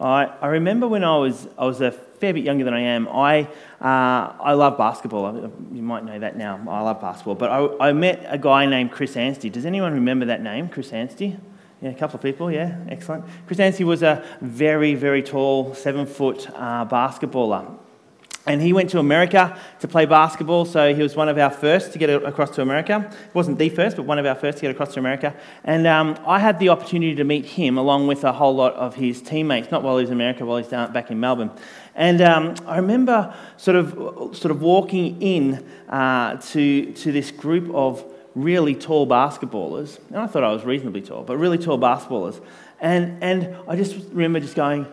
I, 0.00 0.26
I 0.40 0.48
remember 0.48 0.86
when 0.86 1.04
I 1.04 1.16
was, 1.16 1.48
I 1.58 1.64
was 1.64 1.80
a 1.80 1.90
fair 1.90 2.34
bit 2.34 2.44
younger 2.44 2.64
than 2.64 2.74
I 2.74 2.80
am, 2.80 3.08
I, 3.08 3.44
uh, 3.80 4.32
I 4.40 4.52
love 4.52 4.76
basketball. 4.76 5.50
You 5.72 5.82
might 5.82 6.04
know 6.04 6.18
that 6.18 6.36
now. 6.36 6.60
I 6.68 6.80
love 6.82 7.00
basketball. 7.00 7.34
But 7.34 7.50
I, 7.50 7.88
I 7.88 7.92
met 7.92 8.24
a 8.28 8.38
guy 8.38 8.66
named 8.66 8.92
Chris 8.92 9.16
Anstey. 9.16 9.50
Does 9.50 9.66
anyone 9.66 9.92
remember 9.94 10.26
that 10.26 10.42
name, 10.42 10.68
Chris 10.68 10.92
Anstey? 10.92 11.36
Yeah, 11.82 11.90
a 11.90 11.94
couple 11.94 12.16
of 12.16 12.22
people, 12.22 12.50
yeah, 12.50 12.78
excellent. 12.88 13.24
Chris 13.46 13.60
Anstey 13.60 13.84
was 13.84 14.02
a 14.02 14.24
very, 14.40 14.94
very 14.94 15.22
tall, 15.22 15.74
seven 15.74 16.06
foot 16.06 16.48
uh, 16.54 16.86
basketballer. 16.86 17.78
And 18.46 18.62
he 18.62 18.72
went 18.72 18.90
to 18.90 19.00
America 19.00 19.58
to 19.80 19.88
play 19.88 20.06
basketball, 20.06 20.64
so 20.64 20.94
he 20.94 21.02
was 21.02 21.16
one 21.16 21.28
of 21.28 21.36
our 21.36 21.50
first 21.50 21.92
to 21.92 21.98
get 21.98 22.10
across 22.10 22.50
to 22.50 22.62
America. 22.62 23.10
He 23.10 23.30
wasn't 23.34 23.58
the 23.58 23.68
first, 23.70 23.96
but 23.96 24.04
one 24.04 24.20
of 24.20 24.26
our 24.26 24.36
first 24.36 24.58
to 24.58 24.62
get 24.62 24.70
across 24.70 24.94
to 24.94 25.00
America. 25.00 25.34
And 25.64 25.84
um, 25.84 26.16
I 26.24 26.38
had 26.38 26.60
the 26.60 26.68
opportunity 26.68 27.16
to 27.16 27.24
meet 27.24 27.44
him 27.44 27.76
along 27.76 28.06
with 28.06 28.22
a 28.22 28.32
whole 28.32 28.54
lot 28.54 28.74
of 28.74 28.94
his 28.94 29.20
teammates, 29.20 29.72
not 29.72 29.82
while 29.82 29.96
he 29.96 30.04
was 30.04 30.10
in 30.10 30.16
America, 30.16 30.46
while 30.46 30.58
he's 30.58 30.68
down 30.68 30.92
back 30.92 31.10
in 31.10 31.18
Melbourne. 31.18 31.50
And 31.96 32.20
um, 32.20 32.54
I 32.66 32.76
remember 32.76 33.34
sort 33.56 33.76
of, 33.76 34.36
sort 34.36 34.52
of 34.52 34.62
walking 34.62 35.20
in 35.20 35.66
uh, 35.88 36.36
to, 36.36 36.92
to 36.92 37.10
this 37.10 37.32
group 37.32 37.74
of 37.74 38.04
really 38.36 38.76
tall 38.76 39.08
basketballers. 39.08 39.98
And 40.08 40.18
I 40.18 40.28
thought 40.28 40.44
I 40.44 40.52
was 40.52 40.64
reasonably 40.64 41.00
tall, 41.00 41.24
but 41.24 41.36
really 41.36 41.58
tall 41.58 41.78
basketballers. 41.78 42.40
And, 42.80 43.20
and 43.24 43.56
I 43.66 43.74
just 43.74 43.96
remember 44.12 44.38
just 44.38 44.54
going, 44.54 44.86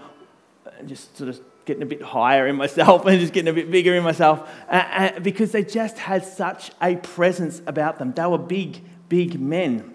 just 0.87 1.15
sort 1.17 1.29
of 1.29 1.39
getting 1.65 1.83
a 1.83 1.85
bit 1.85 2.01
higher 2.01 2.47
in 2.47 2.55
myself 2.55 3.05
and 3.05 3.19
just 3.19 3.33
getting 3.33 3.49
a 3.49 3.53
bit 3.53 3.71
bigger 3.71 3.95
in 3.95 4.03
myself 4.03 4.49
uh, 4.69 4.73
uh, 4.73 5.19
because 5.19 5.51
they 5.51 5.63
just 5.63 5.97
had 5.97 6.25
such 6.25 6.71
a 6.81 6.95
presence 6.97 7.61
about 7.67 7.99
them. 7.99 8.13
They 8.13 8.25
were 8.25 8.37
big, 8.37 8.81
big 9.09 9.39
men. 9.39 9.93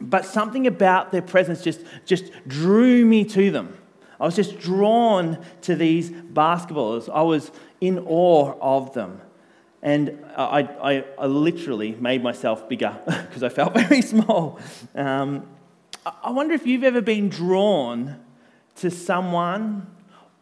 But 0.00 0.24
something 0.24 0.66
about 0.66 1.12
their 1.12 1.22
presence 1.22 1.62
just, 1.62 1.80
just 2.04 2.30
drew 2.46 3.04
me 3.04 3.24
to 3.26 3.50
them. 3.50 3.76
I 4.20 4.24
was 4.24 4.36
just 4.36 4.58
drawn 4.58 5.44
to 5.62 5.76
these 5.76 6.10
basketballers. 6.10 7.08
I 7.12 7.22
was 7.22 7.50
in 7.80 7.98
awe 8.00 8.54
of 8.60 8.92
them. 8.94 9.20
And 9.82 10.24
I, 10.36 10.62
I, 10.62 11.04
I 11.18 11.26
literally 11.26 11.92
made 11.92 12.22
myself 12.22 12.68
bigger 12.68 12.98
because 13.06 13.42
I 13.42 13.48
felt 13.48 13.74
very 13.88 14.00
small. 14.02 14.58
Um, 14.94 15.46
I 16.22 16.30
wonder 16.30 16.54
if 16.54 16.66
you've 16.66 16.84
ever 16.84 17.00
been 17.00 17.28
drawn 17.28 18.20
to 18.76 18.90
someone 18.90 19.93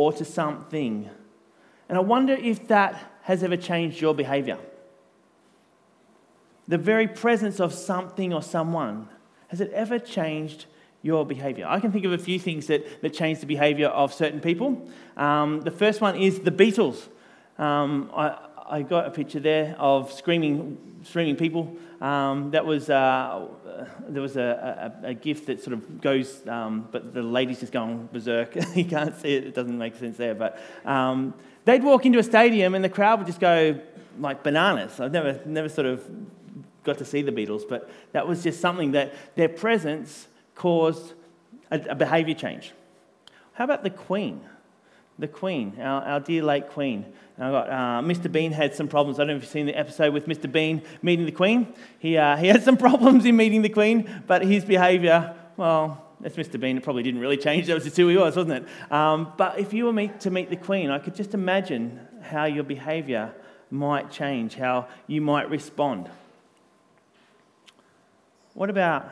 or 0.02 0.12
to 0.12 0.24
something. 0.24 1.08
And 1.88 1.96
I 1.96 2.00
wonder 2.00 2.32
if 2.32 2.66
that 2.68 2.92
has 3.22 3.44
ever 3.44 3.56
changed 3.56 4.00
your 4.00 4.14
behavior. 4.14 4.58
The 6.66 6.78
very 6.78 7.06
presence 7.06 7.60
of 7.60 7.72
something 7.72 8.32
or 8.32 8.42
someone, 8.42 9.08
has 9.48 9.60
it 9.60 9.70
ever 9.72 10.00
changed 10.00 10.66
your 11.02 11.24
behavior? 11.24 11.66
I 11.68 11.78
can 11.78 11.92
think 11.92 12.04
of 12.04 12.12
a 12.12 12.18
few 12.18 12.40
things 12.40 12.66
that, 12.66 13.02
that 13.02 13.10
change 13.14 13.38
the 13.38 13.46
behavior 13.46 13.88
of 13.88 14.12
certain 14.12 14.40
people. 14.40 14.88
Um, 15.16 15.60
the 15.60 15.70
first 15.70 16.00
one 16.00 16.16
is 16.16 16.40
the 16.40 16.50
Beatles. 16.50 17.08
Um, 17.58 18.10
I, 18.12 18.38
I 18.68 18.82
got 18.82 19.06
a 19.06 19.10
picture 19.10 19.38
there 19.40 19.76
of 19.78 20.10
screaming, 20.10 20.78
screaming 21.04 21.36
people. 21.36 21.76
Um, 22.02 22.50
that 22.50 22.66
was 22.66 22.90
uh, 22.90 23.46
there 24.08 24.22
was 24.22 24.36
a, 24.36 24.92
a, 25.04 25.10
a, 25.10 25.14
gift 25.14 25.46
that 25.46 25.62
sort 25.62 25.74
of 25.74 26.00
goes, 26.00 26.44
um, 26.48 26.88
but 26.90 27.14
the 27.14 27.22
lady's 27.22 27.60
just 27.60 27.72
going 27.72 28.08
berserk. 28.12 28.56
you 28.74 28.84
can't 28.84 29.16
see 29.20 29.36
it; 29.36 29.44
it 29.44 29.54
doesn't 29.54 29.78
make 29.78 29.94
sense 29.94 30.16
there. 30.16 30.34
But 30.34 30.60
um, 30.84 31.32
they'd 31.64 31.84
walk 31.84 32.04
into 32.04 32.18
a 32.18 32.24
stadium 32.24 32.74
and 32.74 32.84
the 32.84 32.88
crowd 32.88 33.20
would 33.20 33.28
just 33.28 33.38
go 33.38 33.78
like 34.18 34.42
bananas. 34.42 34.98
I've 34.98 35.12
never 35.12 35.40
never 35.46 35.68
sort 35.68 35.86
of 35.86 36.04
got 36.82 36.98
to 36.98 37.04
see 37.04 37.22
the 37.22 37.30
Beatles, 37.30 37.62
but 37.68 37.88
that 38.10 38.26
was 38.26 38.42
just 38.42 38.60
something 38.60 38.90
that 38.92 39.14
their 39.36 39.48
presence 39.48 40.26
caused 40.56 41.12
a, 41.70 41.80
a 41.90 41.94
behaviour 41.94 42.34
change. 42.34 42.72
How 43.52 43.62
about 43.62 43.84
the 43.84 43.90
Queen? 43.90 44.40
The 45.22 45.28
Queen, 45.28 45.74
our, 45.80 46.02
our 46.02 46.18
dear 46.18 46.42
late 46.42 46.70
Queen. 46.70 47.06
I 47.38 47.48
got 47.52 47.70
uh, 47.70 48.02
Mr. 48.02 48.30
Bean 48.30 48.50
had 48.50 48.74
some 48.74 48.88
problems. 48.88 49.20
I 49.20 49.22
don't 49.22 49.28
know 49.28 49.36
if 49.36 49.42
you've 49.42 49.52
seen 49.52 49.66
the 49.66 49.78
episode 49.78 50.12
with 50.12 50.26
Mr. 50.26 50.50
Bean 50.50 50.82
meeting 51.00 51.26
the 51.26 51.30
Queen. 51.30 51.72
He, 52.00 52.16
uh, 52.16 52.36
he 52.36 52.48
had 52.48 52.64
some 52.64 52.76
problems 52.88 53.24
in 53.24 53.36
meeting 53.36 53.62
the 53.62 53.68
Queen, 53.68 54.24
but 54.26 54.44
his 54.44 54.64
behaviour, 54.64 55.36
well, 55.56 56.04
that's 56.18 56.34
Mr. 56.34 56.58
Bean. 56.58 56.76
It 56.76 56.82
probably 56.82 57.04
didn't 57.04 57.20
really 57.20 57.36
change. 57.36 57.68
That 57.68 57.74
was 57.74 57.84
just 57.84 57.96
who 57.96 58.08
he 58.08 58.16
was, 58.16 58.34
wasn't 58.34 58.64
it? 58.64 58.92
Um, 58.92 59.32
but 59.36 59.60
if 59.60 59.72
you 59.72 59.84
were 59.84 59.92
meet, 59.92 60.18
to 60.22 60.32
meet 60.32 60.50
the 60.50 60.56
Queen, 60.56 60.90
I 60.90 60.98
could 60.98 61.14
just 61.14 61.34
imagine 61.34 62.00
how 62.22 62.46
your 62.46 62.64
behaviour 62.64 63.32
might 63.70 64.10
change, 64.10 64.56
how 64.56 64.88
you 65.06 65.20
might 65.20 65.48
respond. 65.48 66.10
What 68.54 68.70
about 68.70 69.08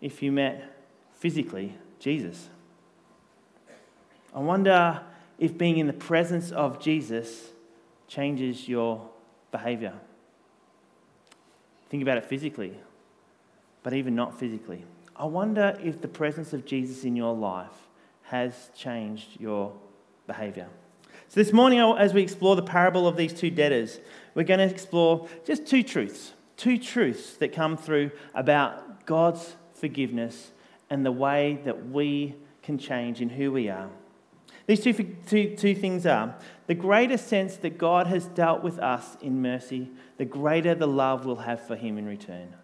if 0.00 0.24
you 0.24 0.32
met 0.32 0.76
physically 1.12 1.76
Jesus? 2.00 2.48
I 4.34 4.40
wonder 4.40 5.02
if 5.38 5.56
being 5.56 5.78
in 5.78 5.86
the 5.86 5.92
presence 5.92 6.50
of 6.50 6.80
Jesus 6.80 7.50
changes 8.08 8.68
your 8.68 9.08
behavior. 9.50 9.94
Think 11.88 12.02
about 12.02 12.18
it 12.18 12.24
physically, 12.24 12.74
but 13.82 13.92
even 13.92 14.14
not 14.14 14.38
physically. 14.38 14.84
I 15.14 15.26
wonder 15.26 15.78
if 15.82 16.00
the 16.00 16.08
presence 16.08 16.52
of 16.52 16.64
Jesus 16.64 17.04
in 17.04 17.16
your 17.16 17.34
life 17.34 17.88
has 18.24 18.70
changed 18.76 19.40
your 19.40 19.72
behavior. 20.26 20.68
So, 21.28 21.40
this 21.40 21.52
morning, 21.52 21.80
as 21.80 22.12
we 22.12 22.22
explore 22.22 22.56
the 22.56 22.62
parable 22.62 23.06
of 23.06 23.16
these 23.16 23.32
two 23.32 23.50
debtors, 23.50 23.98
we're 24.34 24.44
going 24.44 24.60
to 24.60 24.66
explore 24.66 25.28
just 25.44 25.66
two 25.66 25.82
truths. 25.82 26.32
Two 26.56 26.78
truths 26.78 27.36
that 27.38 27.52
come 27.52 27.76
through 27.76 28.10
about 28.34 29.06
God's 29.06 29.56
forgiveness 29.74 30.52
and 30.88 31.04
the 31.04 31.12
way 31.12 31.60
that 31.64 31.88
we 31.88 32.34
can 32.62 32.78
change 32.78 33.20
in 33.20 33.28
who 33.28 33.52
we 33.52 33.68
are. 33.68 33.88
These 34.66 34.80
two, 34.80 34.92
two, 35.26 35.54
two 35.56 35.74
things 35.74 36.06
are 36.06 36.34
the 36.66 36.74
greater 36.74 37.16
sense 37.16 37.56
that 37.58 37.78
God 37.78 38.08
has 38.08 38.26
dealt 38.26 38.62
with 38.62 38.78
us 38.78 39.16
in 39.20 39.40
mercy, 39.40 39.90
the 40.16 40.24
greater 40.24 40.74
the 40.74 40.88
love 40.88 41.24
we'll 41.24 41.36
have 41.36 41.64
for 41.64 41.76
Him 41.76 41.98
in 41.98 42.06
return. 42.06 42.54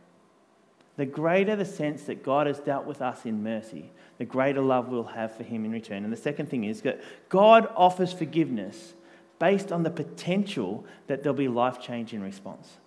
The 0.96 1.06
greater 1.06 1.56
the 1.56 1.64
sense 1.64 2.02
that 2.04 2.22
God 2.22 2.46
has 2.46 2.58
dealt 2.58 2.86
with 2.86 3.00
us 3.00 3.24
in 3.24 3.42
mercy, 3.42 3.90
the 4.18 4.24
greater 4.24 4.60
love 4.60 4.88
we'll 4.88 5.04
have 5.04 5.36
for 5.36 5.44
Him 5.44 5.64
in 5.64 5.70
return. 5.70 6.04
And 6.04 6.12
the 6.12 6.16
second 6.16 6.50
thing 6.50 6.64
is 6.64 6.82
that 6.82 7.00
God 7.28 7.72
offers 7.76 8.12
forgiveness 8.12 8.94
based 9.38 9.72
on 9.72 9.84
the 9.84 9.90
potential 9.90 10.84
that 11.06 11.22
there'll 11.22 11.36
be 11.36 11.48
life 11.48 11.80
change 11.80 12.12
in 12.12 12.22
response. 12.22 12.78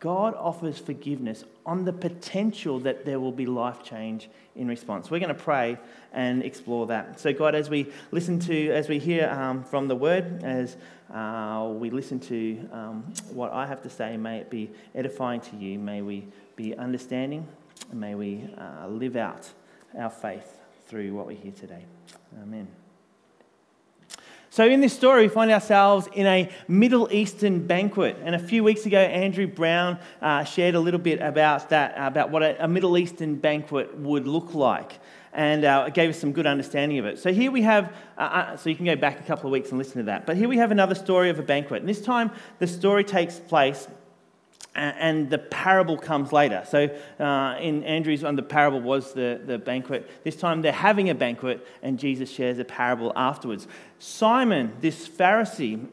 God 0.00 0.34
offers 0.34 0.78
forgiveness 0.78 1.44
on 1.66 1.84
the 1.84 1.92
potential 1.92 2.80
that 2.80 3.04
there 3.04 3.20
will 3.20 3.32
be 3.32 3.44
life 3.44 3.82
change 3.82 4.30
in 4.56 4.66
response. 4.66 5.10
We're 5.10 5.20
going 5.20 5.28
to 5.28 5.34
pray 5.34 5.78
and 6.14 6.42
explore 6.42 6.86
that. 6.86 7.20
So, 7.20 7.34
God, 7.34 7.54
as 7.54 7.68
we 7.68 7.92
listen 8.10 8.38
to, 8.40 8.70
as 8.70 8.88
we 8.88 8.98
hear 8.98 9.28
um, 9.28 9.62
from 9.62 9.88
the 9.88 9.94
word, 9.94 10.42
as 10.42 10.78
uh, 11.12 11.70
we 11.74 11.90
listen 11.90 12.18
to 12.20 12.68
um, 12.72 13.12
what 13.32 13.52
I 13.52 13.66
have 13.66 13.82
to 13.82 13.90
say, 13.90 14.16
may 14.16 14.38
it 14.38 14.48
be 14.48 14.70
edifying 14.94 15.42
to 15.42 15.56
you. 15.56 15.78
May 15.78 16.00
we 16.00 16.26
be 16.56 16.74
understanding, 16.74 17.46
and 17.90 18.00
may 18.00 18.14
we 18.14 18.48
uh, 18.56 18.88
live 18.88 19.16
out 19.16 19.50
our 19.98 20.10
faith 20.10 20.60
through 20.88 21.14
what 21.14 21.26
we 21.26 21.34
hear 21.34 21.52
today. 21.52 21.84
Amen. 22.42 22.79
So, 24.52 24.66
in 24.66 24.80
this 24.80 24.92
story, 24.92 25.22
we 25.22 25.28
find 25.28 25.48
ourselves 25.52 26.08
in 26.12 26.26
a 26.26 26.50
Middle 26.66 27.08
Eastern 27.12 27.64
banquet. 27.68 28.16
And 28.24 28.34
a 28.34 28.38
few 28.38 28.64
weeks 28.64 28.84
ago, 28.84 28.98
Andrew 28.98 29.46
Brown 29.46 29.96
uh, 30.20 30.42
shared 30.42 30.74
a 30.74 30.80
little 30.80 30.98
bit 30.98 31.20
about 31.20 31.68
that, 31.68 31.94
about 31.96 32.30
what 32.30 32.42
a, 32.42 32.64
a 32.64 32.66
Middle 32.66 32.98
Eastern 32.98 33.36
banquet 33.36 33.96
would 33.96 34.26
look 34.26 34.52
like. 34.52 34.98
And 35.32 35.64
uh, 35.64 35.84
it 35.86 35.94
gave 35.94 36.10
us 36.10 36.18
some 36.18 36.32
good 36.32 36.48
understanding 36.48 36.98
of 36.98 37.06
it. 37.06 37.20
So, 37.20 37.32
here 37.32 37.52
we 37.52 37.62
have, 37.62 37.94
uh, 38.18 38.22
uh, 38.22 38.56
so 38.56 38.68
you 38.70 38.74
can 38.74 38.86
go 38.86 38.96
back 38.96 39.20
a 39.20 39.22
couple 39.22 39.46
of 39.46 39.52
weeks 39.52 39.68
and 39.68 39.78
listen 39.78 39.98
to 39.98 40.02
that. 40.06 40.26
But 40.26 40.36
here 40.36 40.48
we 40.48 40.56
have 40.56 40.72
another 40.72 40.96
story 40.96 41.30
of 41.30 41.38
a 41.38 41.44
banquet. 41.44 41.82
And 41.82 41.88
this 41.88 42.02
time, 42.02 42.32
the 42.58 42.66
story 42.66 43.04
takes 43.04 43.38
place 43.38 43.86
and 44.74 45.28
the 45.28 45.38
parable 45.38 45.96
comes 45.96 46.32
later. 46.32 46.64
So 46.68 46.88
uh, 47.18 47.56
in 47.60 47.82
Andrew's 47.82 48.22
one, 48.22 48.36
the 48.36 48.42
parable 48.42 48.80
was 48.80 49.12
the, 49.12 49.40
the 49.44 49.58
banquet. 49.58 50.08
This 50.24 50.36
time 50.36 50.62
they're 50.62 50.72
having 50.72 51.10
a 51.10 51.14
banquet, 51.14 51.66
and 51.82 51.98
Jesus 51.98 52.30
shares 52.30 52.58
a 52.58 52.64
parable 52.64 53.12
afterwards. 53.16 53.66
Simon, 53.98 54.72
this 54.80 55.08
Pharisee, 55.08 55.86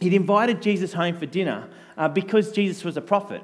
he'd 0.00 0.14
invited 0.14 0.62
Jesus 0.62 0.94
home 0.94 1.18
for 1.18 1.26
dinner 1.26 1.68
uh, 1.96 2.08
because 2.08 2.52
Jesus 2.52 2.84
was 2.84 2.96
a 2.96 3.02
prophet, 3.02 3.42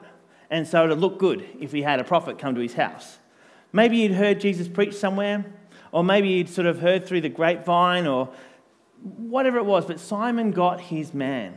and 0.51 0.67
so 0.67 0.91
it 0.91 0.95
looked 0.95 1.19
good 1.19 1.47
if 1.61 1.73
he 1.73 1.83
had 1.83 2.01
a 2.01 2.05
prophet 2.05 2.39
come 2.39 2.55
to 2.55 2.61
his 2.61 2.75
house. 2.75 3.19
Maybe 3.73 4.03
he'd 4.03 4.15
heard 4.15 4.41
Jesus 4.41 4.69
preach 4.69 4.95
somewhere, 4.95 5.45
or 5.93 6.03
maybe 6.03 6.37
he'd 6.39 6.49
sort 6.49 6.67
of 6.67 6.81
heard 6.81 7.07
through 7.07 7.21
the 7.21 7.29
grapevine, 7.29 8.07
or 8.07 8.31
whatever 9.03 9.59
it 9.59 9.67
was, 9.67 9.85
but 9.85 10.01
Simon 10.01 10.51
got 10.51 10.81
his 10.81 11.13
man. 11.13 11.53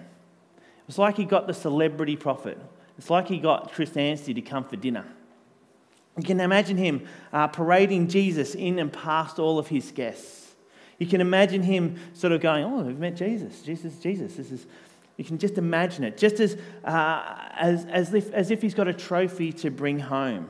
It 0.57 0.88
was 0.88 0.98
like 0.98 1.16
he 1.16 1.24
got 1.24 1.48
the 1.48 1.54
celebrity 1.54 2.18
prophet 2.18 2.57
it's 3.00 3.10
like 3.10 3.30
he 3.30 3.40
got 3.40 3.72
Chris 3.72 3.96
Anstey 3.96 4.34
to 4.34 4.42
come 4.42 4.66
for 4.66 4.75
dinner. 4.75 5.06
You 6.18 6.24
can 6.24 6.42
imagine 6.42 6.75
him 6.75 7.07
uh, 7.31 7.48
parading 7.48 8.10
Jesus 8.10 8.56
in 8.56 8.78
and 8.78 8.92
past 8.92 9.40
all 9.40 9.57
of 9.57 9.69
his 9.69 9.94
guests. 9.94 10.54
You 10.98 11.07
can 11.07 11.22
imagine 11.22 11.63
him 11.63 11.96
sort 12.12 12.34
of 12.34 12.42
going, 12.42 12.66
Oh, 12.66 12.81
we've 12.81 13.00
met 13.00 13.16
Jesus. 13.16 13.62
Jesus, 13.62 13.98
Jesus. 14.00 14.36
This 14.36 14.51
is, 14.51 14.68
you 15.16 15.24
can 15.24 15.38
just 15.38 15.57
imagine 15.57 16.04
it, 16.04 16.18
just 16.18 16.42
as, 16.42 16.57
uh, 16.84 17.38
as, 17.56 17.86
as, 17.86 18.13
if, 18.13 18.34
as 18.34 18.51
if 18.51 18.62
he's 18.62 18.74
got 18.74 18.90
a 18.90 18.94
trophy 18.94 19.54
to 19.54 19.72
bring 19.72 20.00
home. 20.00 20.50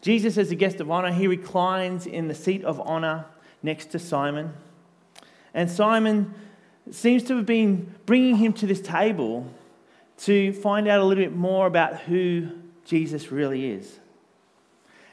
Jesus, 0.00 0.38
as 0.38 0.50
a 0.50 0.56
guest 0.56 0.80
of 0.80 0.90
honor, 0.90 1.12
he 1.12 1.28
reclines 1.28 2.04
in 2.04 2.26
the 2.26 2.34
seat 2.34 2.64
of 2.64 2.80
honor. 2.80 3.26
next 3.62 3.92
to 3.92 4.00
Simon. 4.00 4.54
And 5.54 5.70
Simon 5.70 6.34
seems 6.90 7.22
to 7.24 7.36
have 7.36 7.46
been 7.46 7.94
bringing 8.06 8.38
him 8.38 8.52
to 8.54 8.66
this 8.66 8.80
table 8.80 9.46
to 10.18 10.52
find 10.52 10.88
out 10.88 11.00
a 11.00 11.04
little 11.04 11.22
bit 11.22 11.34
more 11.34 11.66
about 11.66 12.00
who 12.00 12.48
Jesus 12.84 13.30
really 13.30 13.70
is. 13.70 13.98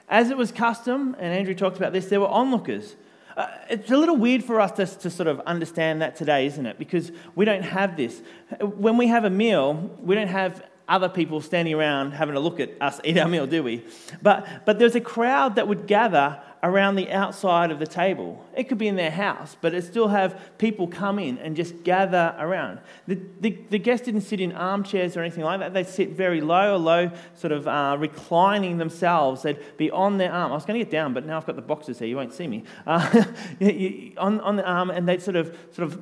As 0.07 0.30
it 0.30 0.38
was 0.38 0.52
custom, 0.52 1.16
and 1.19 1.34
Andrew 1.34 1.56
talked 1.56 1.78
about 1.78 1.94
this, 1.94 2.07
there 2.07 2.19
were 2.19 2.28
onlookers. 2.28 2.96
Uh, 3.36 3.48
it's 3.69 3.92
a 3.92 3.98
little 3.98 4.16
weird 4.16 4.44
for 4.44 4.62
us 4.62 4.72
to, 4.74 4.86
to 4.86 5.10
sort 5.10 5.28
of 5.28 5.40
understand 5.42 6.02
that 6.02 6.16
today, 6.16 6.46
isn't 6.46 6.66
it? 6.66 6.78
Because 6.78 7.12
we 7.36 7.44
don't 7.44 7.63
have 7.63 7.98
this. 7.98 8.22
When 8.62 8.98
we 8.98 9.07
have 9.07 9.25
a 9.25 9.30
meal, 9.30 9.92
we 10.02 10.16
don't 10.16 10.28
have 10.28 10.63
other 10.88 11.10
people 11.10 11.42
standing 11.42 11.74
around 11.74 12.12
having 12.12 12.36
a 12.36 12.40
look 12.40 12.60
at 12.60 12.72
us 12.80 13.02
eat 13.04 13.18
our 13.18 13.28
meal, 13.28 13.48
do 13.48 13.64
we? 13.64 13.84
But, 14.22 14.66
but 14.66 14.78
there's 14.80 14.96
a 14.96 15.02
crowd 15.02 15.56
that 15.56 15.68
would 15.68 15.88
gather 15.88 16.42
around 16.66 16.96
the 16.96 17.12
outside 17.12 17.70
of 17.70 17.78
the 17.78 17.86
table. 17.86 18.44
It 18.56 18.66
could 18.66 18.80
be 18.80 18.88
in 18.88 18.96
their 18.96 19.12
house, 19.12 19.56
but 19.62 19.76
it 19.76 19.84
still 19.84 20.08
have 20.08 20.58
people 20.58 20.88
come 20.88 21.20
in 21.20 21.38
and 21.38 21.56
just 21.56 21.84
gather 21.84 22.36
around. 22.40 22.80
The, 23.08 23.20
the, 23.40 23.52
the 23.70 23.78
guests 23.78 24.06
didn't 24.06 24.22
sit 24.22 24.40
in 24.40 24.52
armchairs 24.52 25.16
or 25.16 25.22
anything 25.22 25.44
like 25.44 25.60
that. 25.60 25.74
They'd 25.74 25.88
sit 25.88 26.12
very 26.12 26.42
low 26.42 26.74
or 26.74 26.78
low, 26.78 27.12
sort 27.36 27.52
of 27.54 27.68
uh, 27.68 27.98
reclining 28.00 28.80
themselves. 28.80 29.44
They'd 29.44 29.60
be 29.78 29.92
on 29.92 30.18
their 30.18 30.31
arm. 30.31 30.52
I 30.52 30.56
was 30.56 30.66
going 30.66 30.80
to 30.80 30.84
get 30.84 30.92
down, 30.92 31.14
but 31.14 31.26
now 31.26 31.38
I've 31.38 31.46
got 31.46 31.56
the 31.56 31.62
boxes 31.62 32.00
here. 32.00 32.08
You 32.08 32.16
won't 32.16 32.34
see 32.34 32.48
me. 32.48 32.64
Uh, 32.88 33.24
on, 34.18 34.42
on 34.42 34.56
the 34.56 34.66
arm, 34.66 34.90
and 34.90 35.08
they'd 35.08 35.22
sort 35.22 35.36
of, 35.36 35.56
sort 35.72 35.92
of 35.92 36.02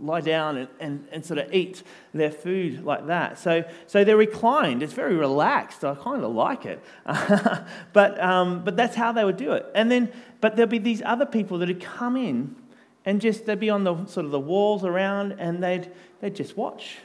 lie 0.00 0.20
down 0.20 0.56
and, 0.56 0.68
and, 0.80 1.08
and 1.12 1.24
sort 1.24 1.38
of 1.38 1.52
eat 1.52 1.82
their 2.12 2.30
food 2.30 2.84
like 2.84 3.06
that. 3.06 3.38
So, 3.38 3.64
so 3.86 4.04
they're 4.04 4.16
reclined. 4.16 4.82
It's 4.82 4.92
very 4.92 5.16
relaxed. 5.16 5.84
I 5.84 5.94
kind 5.94 6.24
of 6.24 6.34
like 6.34 6.66
it. 6.66 6.82
but, 7.92 8.22
um, 8.22 8.64
but 8.64 8.76
that's 8.76 8.96
how 8.96 9.12
they 9.12 9.24
would 9.24 9.36
do 9.36 9.52
it. 9.52 9.66
And 9.74 9.90
then, 9.90 10.12
but 10.40 10.56
there'll 10.56 10.70
be 10.70 10.78
these 10.78 11.02
other 11.02 11.26
people 11.26 11.58
that 11.58 11.68
would 11.68 11.82
come 11.82 12.16
in 12.16 12.56
and 13.04 13.20
just, 13.20 13.46
they'd 13.46 13.60
be 13.60 13.70
on 13.70 13.84
the 13.84 14.04
sort 14.06 14.26
of 14.26 14.32
the 14.32 14.40
walls 14.40 14.84
around 14.84 15.32
and 15.38 15.62
they'd, 15.62 15.90
they'd 16.20 16.34
just 16.34 16.56
watch. 16.56 16.98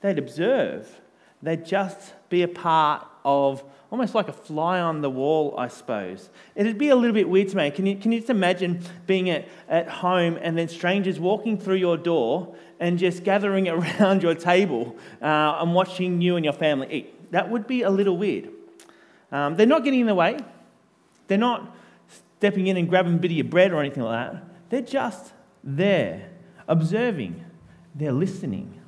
They'd 0.00 0.18
observe. 0.18 1.00
They'd 1.42 1.64
just 1.64 2.14
be 2.28 2.42
a 2.42 2.48
part 2.48 3.06
of 3.24 3.62
almost 3.90 4.14
like 4.14 4.28
a 4.28 4.32
fly 4.32 4.80
on 4.80 5.00
the 5.00 5.10
wall, 5.10 5.54
I 5.56 5.68
suppose. 5.68 6.28
It'd 6.54 6.78
be 6.78 6.90
a 6.90 6.96
little 6.96 7.14
bit 7.14 7.28
weird 7.28 7.48
to 7.48 7.56
me. 7.56 7.70
Can 7.70 7.86
you, 7.86 7.96
can 7.96 8.12
you 8.12 8.20
just 8.20 8.30
imagine 8.30 8.82
being 9.06 9.30
at, 9.30 9.48
at 9.68 9.88
home 9.88 10.38
and 10.40 10.58
then 10.58 10.68
strangers 10.68 11.18
walking 11.18 11.58
through 11.58 11.76
your 11.76 11.96
door 11.96 12.54
and 12.80 12.98
just 12.98 13.24
gathering 13.24 13.68
around 13.68 14.22
your 14.22 14.34
table 14.34 14.96
uh, 15.22 15.58
and 15.60 15.74
watching 15.74 16.20
you 16.20 16.36
and 16.36 16.44
your 16.44 16.54
family 16.54 16.88
eat? 16.90 17.32
That 17.32 17.50
would 17.50 17.66
be 17.66 17.82
a 17.82 17.90
little 17.90 18.16
weird. 18.16 18.50
Um, 19.32 19.56
they're 19.56 19.66
not 19.66 19.84
getting 19.84 20.00
in 20.00 20.06
the 20.06 20.14
way, 20.14 20.38
they're 21.26 21.38
not 21.38 21.74
stepping 22.38 22.66
in 22.66 22.76
and 22.76 22.88
grabbing 22.88 23.14
a 23.14 23.18
bit 23.18 23.30
of 23.30 23.36
your 23.36 23.44
bread 23.44 23.72
or 23.72 23.80
anything 23.80 24.02
like 24.02 24.32
that. 24.32 24.44
They're 24.70 24.80
just 24.80 25.32
there, 25.62 26.30
observing, 26.66 27.44
they're 27.94 28.12
listening. 28.12 28.80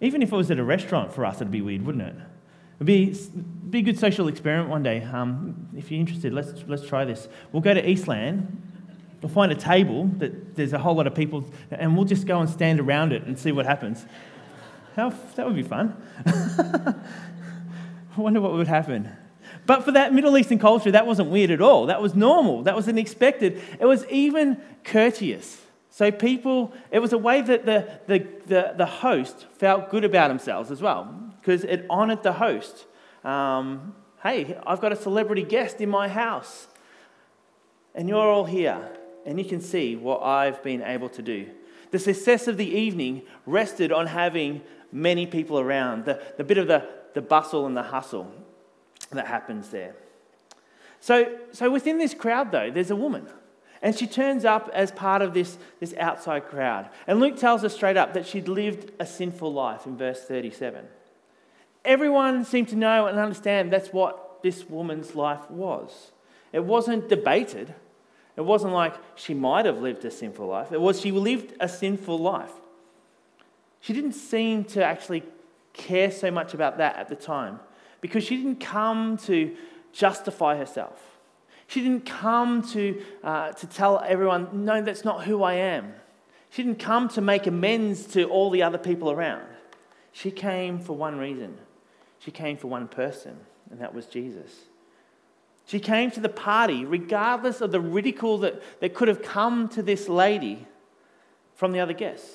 Even 0.00 0.22
if 0.22 0.32
it 0.32 0.36
was 0.36 0.50
at 0.50 0.58
a 0.58 0.64
restaurant 0.64 1.12
for 1.12 1.24
us, 1.24 1.36
it'd 1.36 1.50
be 1.50 1.62
weird, 1.62 1.84
wouldn't 1.84 2.06
it? 2.06 2.25
It'd 2.76 2.86
be, 2.86 3.16
be 3.70 3.78
a 3.78 3.82
good 3.82 3.98
social 3.98 4.28
experiment 4.28 4.68
one 4.68 4.82
day. 4.82 5.02
Um, 5.02 5.68
if 5.76 5.90
you're 5.90 6.00
interested, 6.00 6.32
let's, 6.32 6.52
let's 6.66 6.86
try 6.86 7.04
this. 7.04 7.28
We'll 7.52 7.62
go 7.62 7.72
to 7.72 7.88
Eastland. 7.88 8.62
We'll 9.22 9.32
find 9.32 9.50
a 9.50 9.56
table 9.56 10.06
that 10.18 10.54
there's 10.54 10.74
a 10.74 10.78
whole 10.78 10.94
lot 10.94 11.06
of 11.06 11.14
people, 11.14 11.44
and 11.70 11.96
we'll 11.96 12.04
just 12.04 12.26
go 12.26 12.40
and 12.40 12.50
stand 12.50 12.80
around 12.80 13.12
it 13.12 13.24
and 13.24 13.38
see 13.38 13.50
what 13.50 13.64
happens. 13.64 14.04
How, 14.94 15.10
that 15.36 15.46
would 15.46 15.56
be 15.56 15.62
fun. 15.62 15.96
I 16.26 16.94
wonder 18.20 18.40
what 18.40 18.52
would 18.52 18.68
happen. 18.68 19.10
But 19.64 19.84
for 19.84 19.92
that 19.92 20.12
Middle 20.12 20.36
Eastern 20.36 20.58
culture, 20.58 20.90
that 20.90 21.06
wasn't 21.06 21.30
weird 21.30 21.50
at 21.50 21.60
all. 21.60 21.86
That 21.86 22.00
was 22.02 22.14
normal. 22.14 22.62
That 22.62 22.76
was 22.76 22.88
unexpected. 22.88 23.60
It 23.80 23.86
was 23.86 24.06
even 24.06 24.60
courteous. 24.84 25.62
So 25.90 26.10
people, 26.10 26.74
it 26.90 26.98
was 26.98 27.14
a 27.14 27.18
way 27.18 27.40
that 27.40 27.64
the, 27.64 27.88
the, 28.06 28.26
the, 28.46 28.74
the 28.76 28.86
host 28.86 29.46
felt 29.54 29.90
good 29.90 30.04
about 30.04 30.28
themselves 30.28 30.70
as 30.70 30.82
well, 30.82 31.25
because 31.46 31.62
it 31.62 31.86
honored 31.88 32.24
the 32.24 32.32
host. 32.32 32.86
Um, 33.22 33.94
hey, 34.20 34.58
I've 34.66 34.80
got 34.80 34.90
a 34.90 34.96
celebrity 34.96 35.44
guest 35.44 35.80
in 35.80 35.88
my 35.88 36.08
house, 36.08 36.66
and 37.94 38.08
you're 38.08 38.18
all 38.18 38.46
here, 38.46 38.90
and 39.24 39.38
you 39.38 39.44
can 39.44 39.60
see 39.60 39.94
what 39.94 40.24
I've 40.24 40.60
been 40.64 40.82
able 40.82 41.08
to 41.10 41.22
do. 41.22 41.48
The 41.92 42.00
success 42.00 42.48
of 42.48 42.56
the 42.56 42.66
evening 42.66 43.22
rested 43.46 43.92
on 43.92 44.08
having 44.08 44.62
many 44.90 45.24
people 45.24 45.60
around, 45.60 46.04
the, 46.04 46.20
the 46.36 46.42
bit 46.42 46.58
of 46.58 46.66
the, 46.66 46.88
the 47.14 47.22
bustle 47.22 47.64
and 47.64 47.76
the 47.76 47.84
hustle 47.84 48.28
that 49.12 49.28
happens 49.28 49.68
there. 49.68 49.94
So, 50.98 51.38
so 51.52 51.70
within 51.70 51.98
this 51.98 52.12
crowd, 52.12 52.50
though, 52.50 52.72
there's 52.72 52.90
a 52.90 52.96
woman. 52.96 53.28
And 53.82 53.96
she 53.96 54.08
turns 54.08 54.44
up 54.44 54.68
as 54.74 54.90
part 54.90 55.22
of 55.22 55.32
this, 55.32 55.58
this 55.78 55.94
outside 55.96 56.48
crowd. 56.48 56.88
And 57.06 57.20
Luke 57.20 57.36
tells 57.36 57.62
us 57.62 57.72
straight 57.72 57.96
up 57.96 58.14
that 58.14 58.26
she'd 58.26 58.48
lived 58.48 58.90
a 58.98 59.06
sinful 59.06 59.52
life 59.52 59.86
in 59.86 59.96
verse 59.96 60.24
37. 60.24 60.86
Everyone 61.86 62.44
seemed 62.44 62.68
to 62.68 62.76
know 62.76 63.06
and 63.06 63.18
understand 63.18 63.72
that's 63.72 63.92
what 63.92 64.42
this 64.42 64.68
woman's 64.68 65.14
life 65.14 65.50
was. 65.50 66.10
It 66.52 66.64
wasn't 66.64 67.08
debated. 67.08 67.74
It 68.36 68.42
wasn't 68.42 68.74
like 68.74 68.94
she 69.14 69.32
might 69.32 69.64
have 69.64 69.80
lived 69.80 70.04
a 70.04 70.10
sinful 70.10 70.46
life. 70.46 70.72
It 70.72 70.80
was 70.80 71.00
she 71.00 71.10
lived 71.10 71.54
a 71.60 71.68
sinful 71.68 72.18
life. 72.18 72.52
She 73.80 73.92
didn't 73.92 74.12
seem 74.12 74.64
to 74.64 74.84
actually 74.84 75.22
care 75.72 76.10
so 76.10 76.30
much 76.30 76.54
about 76.54 76.78
that 76.78 76.96
at 76.96 77.08
the 77.08 77.16
time 77.16 77.60
because 78.00 78.24
she 78.24 78.36
didn't 78.36 78.60
come 78.60 79.16
to 79.18 79.56
justify 79.92 80.56
herself. 80.56 81.18
She 81.68 81.82
didn't 81.82 82.06
come 82.06 82.62
to, 82.70 83.02
uh, 83.24 83.52
to 83.52 83.66
tell 83.66 84.00
everyone, 84.06 84.64
no, 84.64 84.82
that's 84.82 85.04
not 85.04 85.24
who 85.24 85.42
I 85.42 85.54
am. 85.54 85.94
She 86.50 86.62
didn't 86.62 86.78
come 86.78 87.08
to 87.10 87.20
make 87.20 87.46
amends 87.46 88.06
to 88.08 88.24
all 88.24 88.50
the 88.50 88.62
other 88.62 88.78
people 88.78 89.10
around. 89.10 89.46
She 90.12 90.30
came 90.30 90.78
for 90.78 90.96
one 90.96 91.18
reason. 91.18 91.58
She 92.26 92.32
came 92.32 92.56
for 92.56 92.66
one 92.66 92.88
person, 92.88 93.38
and 93.70 93.80
that 93.80 93.94
was 93.94 94.06
Jesus. 94.06 94.50
She 95.64 95.78
came 95.78 96.10
to 96.10 96.18
the 96.18 96.28
party 96.28 96.84
regardless 96.84 97.60
of 97.60 97.70
the 97.70 97.80
ridicule 97.80 98.38
that, 98.38 98.60
that 98.80 98.94
could 98.94 99.06
have 99.06 99.22
come 99.22 99.68
to 99.68 99.82
this 99.82 100.08
lady 100.08 100.66
from 101.54 101.70
the 101.70 101.78
other 101.78 101.92
guests. 101.92 102.34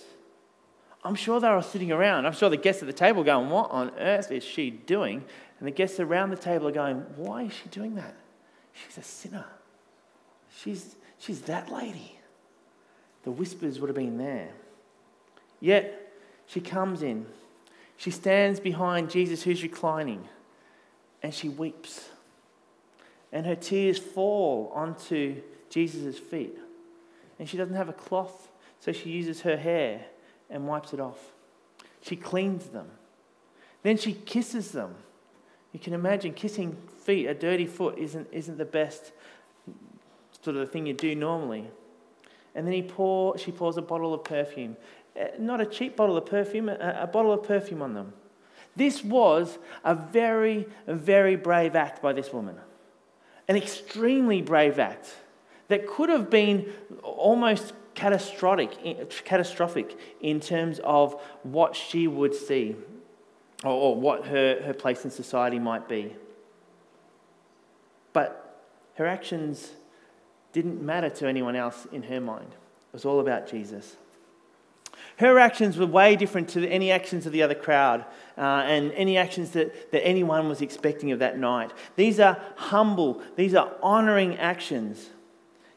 I'm 1.03 1.15
sure 1.15 1.41
they 1.41 1.49
were 1.49 1.61
sitting 1.61 1.91
around. 1.91 2.25
I'm 2.25 2.31
sure 2.31 2.49
the 2.49 2.55
guests 2.55 2.81
at 2.81 2.87
the 2.87 2.93
table 2.93 3.21
going, 3.21 3.49
What 3.49 3.69
on 3.71 3.91
earth 3.99 4.31
is 4.31 4.45
she 4.45 4.69
doing? 4.69 5.25
And 5.59 5.67
the 5.67 5.71
guests 5.71 5.99
around 5.99 6.29
the 6.29 6.37
table 6.37 6.69
are 6.69 6.71
going, 6.71 6.99
Why 7.17 7.43
is 7.43 7.53
she 7.53 7.67
doing 7.67 7.95
that? 7.95 8.15
She's 8.71 8.97
a 8.97 9.03
sinner. 9.03 9.45
She's, 10.57 10.95
she's 11.19 11.41
that 11.41 11.69
lady. 11.69 12.17
The 13.23 13.31
whispers 13.31 13.81
would 13.81 13.89
have 13.89 13.97
been 13.97 14.17
there. 14.17 14.53
Yet 15.59 16.13
she 16.45 16.61
comes 16.61 17.03
in. 17.03 17.25
She 18.01 18.09
stands 18.09 18.59
behind 18.59 19.11
Jesus 19.11 19.43
who's 19.43 19.61
reclining 19.61 20.27
and 21.21 21.31
she 21.31 21.49
weeps. 21.49 22.09
And 23.31 23.45
her 23.45 23.53
tears 23.53 23.99
fall 23.99 24.71
onto 24.73 25.39
Jesus' 25.69 26.17
feet. 26.17 26.57
And 27.37 27.47
she 27.47 27.57
doesn't 27.57 27.75
have 27.75 27.89
a 27.89 27.93
cloth, 27.93 28.49
so 28.79 28.91
she 28.91 29.11
uses 29.11 29.41
her 29.41 29.55
hair 29.55 30.03
and 30.49 30.67
wipes 30.67 30.93
it 30.93 30.99
off. 30.99 31.19
She 32.01 32.15
cleans 32.15 32.69
them. 32.69 32.87
Then 33.83 33.97
she 33.97 34.13
kisses 34.13 34.71
them. 34.71 34.95
You 35.71 35.79
can 35.79 35.93
imagine 35.93 36.33
kissing 36.33 36.75
feet, 37.03 37.27
a 37.27 37.35
dirty 37.35 37.67
foot, 37.67 37.99
isn't, 37.99 38.27
isn't 38.31 38.57
the 38.57 38.65
best 38.65 39.11
sort 40.41 40.57
of 40.57 40.71
thing 40.71 40.87
you 40.87 40.93
do 40.93 41.13
normally. 41.13 41.69
And 42.55 42.65
then 42.65 42.73
he 42.73 42.81
pour, 42.81 43.37
she 43.37 43.51
pours 43.51 43.77
a 43.77 43.81
bottle 43.83 44.11
of 44.11 44.23
perfume. 44.23 44.75
Uh, 45.19 45.25
not 45.37 45.59
a 45.59 45.65
cheap 45.65 45.95
bottle 45.95 46.17
of 46.17 46.25
perfume, 46.25 46.69
a, 46.69 46.99
a 47.01 47.07
bottle 47.07 47.33
of 47.33 47.43
perfume 47.43 47.81
on 47.81 47.93
them. 47.93 48.13
This 48.75 49.03
was 49.03 49.57
a 49.83 49.93
very, 49.93 50.67
very 50.87 51.35
brave 51.35 51.75
act 51.75 52.01
by 52.01 52.13
this 52.13 52.31
woman. 52.31 52.55
An 53.47 53.57
extremely 53.57 54.41
brave 54.41 54.79
act 54.79 55.13
that 55.67 55.87
could 55.87 56.09
have 56.09 56.29
been 56.29 56.71
almost 57.03 57.73
catastrophic, 57.95 59.05
catastrophic 59.25 59.97
in 60.21 60.39
terms 60.39 60.79
of 60.83 61.21
what 61.43 61.75
she 61.75 62.07
would 62.07 62.33
see 62.33 62.75
or, 63.63 63.71
or 63.71 63.95
what 63.95 64.27
her, 64.27 64.61
her 64.63 64.73
place 64.73 65.03
in 65.03 65.11
society 65.11 65.59
might 65.59 65.89
be. 65.89 66.15
But 68.13 68.63
her 68.95 69.05
actions 69.05 69.71
didn't 70.53 70.81
matter 70.81 71.09
to 71.09 71.27
anyone 71.27 71.55
else 71.55 71.87
in 71.91 72.03
her 72.03 72.21
mind. 72.21 72.51
It 72.51 72.93
was 72.93 73.05
all 73.05 73.19
about 73.19 73.47
Jesus. 73.47 73.97
Her 75.21 75.37
actions 75.37 75.77
were 75.77 75.85
way 75.85 76.15
different 76.15 76.49
to 76.49 76.67
any 76.67 76.89
actions 76.89 77.27
of 77.27 77.31
the 77.31 77.43
other 77.43 77.53
crowd 77.53 78.05
uh, 78.39 78.41
and 78.65 78.91
any 78.93 79.17
actions 79.17 79.51
that, 79.51 79.91
that 79.91 80.03
anyone 80.03 80.49
was 80.49 80.63
expecting 80.63 81.11
of 81.11 81.19
that 81.19 81.37
night. 81.37 81.71
These 81.95 82.19
are 82.19 82.41
humble, 82.55 83.21
these 83.35 83.53
are 83.53 83.71
honoring 83.83 84.39
actions, 84.39 85.11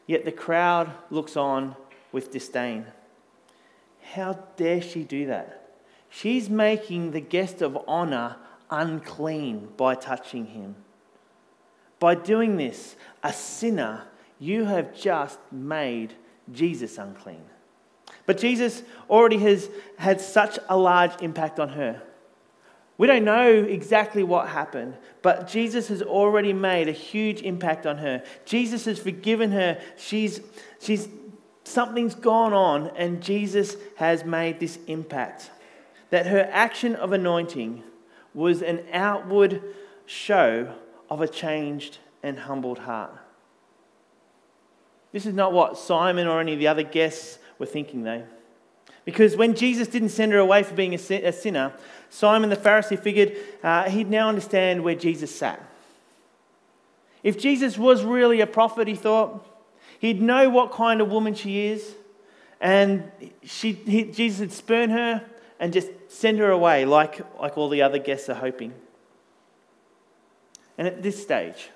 yet 0.07 0.25
the 0.25 0.31
crowd 0.31 0.91
looks 1.11 1.37
on 1.37 1.75
with 2.11 2.31
disdain. 2.31 2.87
How 4.13 4.39
dare 4.57 4.81
she 4.81 5.03
do 5.03 5.27
that? 5.27 5.69
She's 6.09 6.49
making 6.49 7.11
the 7.11 7.21
guest 7.21 7.61
of 7.61 7.77
honor 7.87 8.37
unclean 8.71 9.69
by 9.77 9.93
touching 9.93 10.47
him. 10.47 10.75
By 11.99 12.15
doing 12.15 12.57
this, 12.57 12.95
a 13.23 13.31
sinner 13.31 14.05
You 14.39 14.65
have 14.65 14.95
just 14.95 15.37
made 15.51 16.15
Jesus 16.51 16.97
unclean. 16.97 17.45
But 18.25 18.37
Jesus 18.39 18.83
already 19.09 19.37
has 19.39 19.69
had 19.97 20.19
such 20.19 20.57
a 20.67 20.77
large 20.77 21.21
impact 21.21 21.59
on 21.59 21.69
her. 21.69 22.01
We 22.97 23.07
don't 23.07 23.25
know 23.25 23.51
exactly 23.51 24.23
what 24.23 24.47
happened, 24.47 24.95
but 25.21 25.47
Jesus 25.47 25.89
has 25.89 26.01
already 26.01 26.53
made 26.53 26.87
a 26.87 26.93
huge 26.93 27.41
impact 27.41 27.85
on 27.85 27.97
her. 27.97 28.23
Jesus 28.45 28.85
has 28.85 28.99
forgiven 28.99 29.51
her. 29.51 29.81
She's, 29.97 30.39
she's, 30.79 31.09
something's 31.65 32.15
gone 32.15 32.53
on, 32.53 32.91
and 32.95 33.21
Jesus 33.21 33.75
has 33.97 34.23
made 34.23 34.59
this 34.59 34.79
impact. 34.87 35.51
That 36.09 36.27
her 36.27 36.47
action 36.51 36.95
of 36.95 37.11
anointing 37.11 37.83
was 38.33 38.61
an 38.61 38.85
outward 38.93 39.61
show 40.05 40.73
of 41.09 41.21
a 41.21 41.27
changed 41.27 41.97
and 42.23 42.39
humbled 42.39 42.79
heart. 42.79 43.11
This 45.11 45.25
is 45.25 45.33
not 45.33 45.53
what 45.53 45.77
Simon 45.77 46.27
or 46.27 46.39
any 46.39 46.53
of 46.53 46.59
the 46.59 46.67
other 46.67 46.83
guests 46.83 47.39
were 47.59 47.65
thinking, 47.65 48.03
though. 48.03 48.23
Because 49.05 49.35
when 49.37 49.55
Jesus 49.55 49.87
didn't 49.87 50.09
send 50.09 50.31
her 50.31 50.39
away 50.39 50.63
for 50.63 50.73
being 50.73 50.95
a 50.95 50.97
sinner, 50.97 51.73
Simon 52.09 52.49
the 52.49 52.55
Pharisee 52.55 52.99
figured 52.99 53.37
uh, 53.63 53.89
he'd 53.89 54.09
now 54.09 54.29
understand 54.29 54.83
where 54.83 54.95
Jesus 54.95 55.33
sat. 55.33 55.61
If 57.21 57.39
Jesus 57.39 57.77
was 57.77 58.03
really 58.03 58.41
a 58.41 58.47
prophet, 58.47 58.87
he 58.87 58.95
thought, 58.95 59.45
he'd 59.99 60.21
know 60.21 60.49
what 60.49 60.71
kind 60.71 61.01
of 61.01 61.11
woman 61.11 61.35
she 61.35 61.67
is, 61.67 61.95
and 62.59 63.11
she, 63.43 63.73
he, 63.73 64.05
Jesus 64.05 64.39
would 64.39 64.51
spurn 64.51 64.89
her 64.89 65.23
and 65.59 65.71
just 65.71 65.89
send 66.07 66.39
her 66.39 66.49
away 66.49 66.85
like, 66.85 67.21
like 67.39 67.57
all 67.57 67.69
the 67.69 67.81
other 67.81 67.99
guests 67.99 68.29
are 68.29 68.35
hoping. 68.35 68.73
And 70.77 70.87
at 70.87 71.03
this 71.03 71.21
stage, 71.21 71.69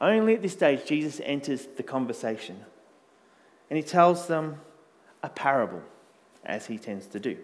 only 0.00 0.34
at 0.34 0.42
this 0.42 0.52
stage, 0.52 0.84
Jesus 0.84 1.20
enters 1.24 1.66
the 1.76 1.82
conversation 1.82 2.64
and 3.70 3.76
he 3.76 3.82
tells 3.82 4.26
them 4.28 4.60
a 5.22 5.28
parable, 5.28 5.82
as 6.44 6.66
he 6.66 6.78
tends 6.78 7.06
to 7.06 7.20
do. 7.20 7.36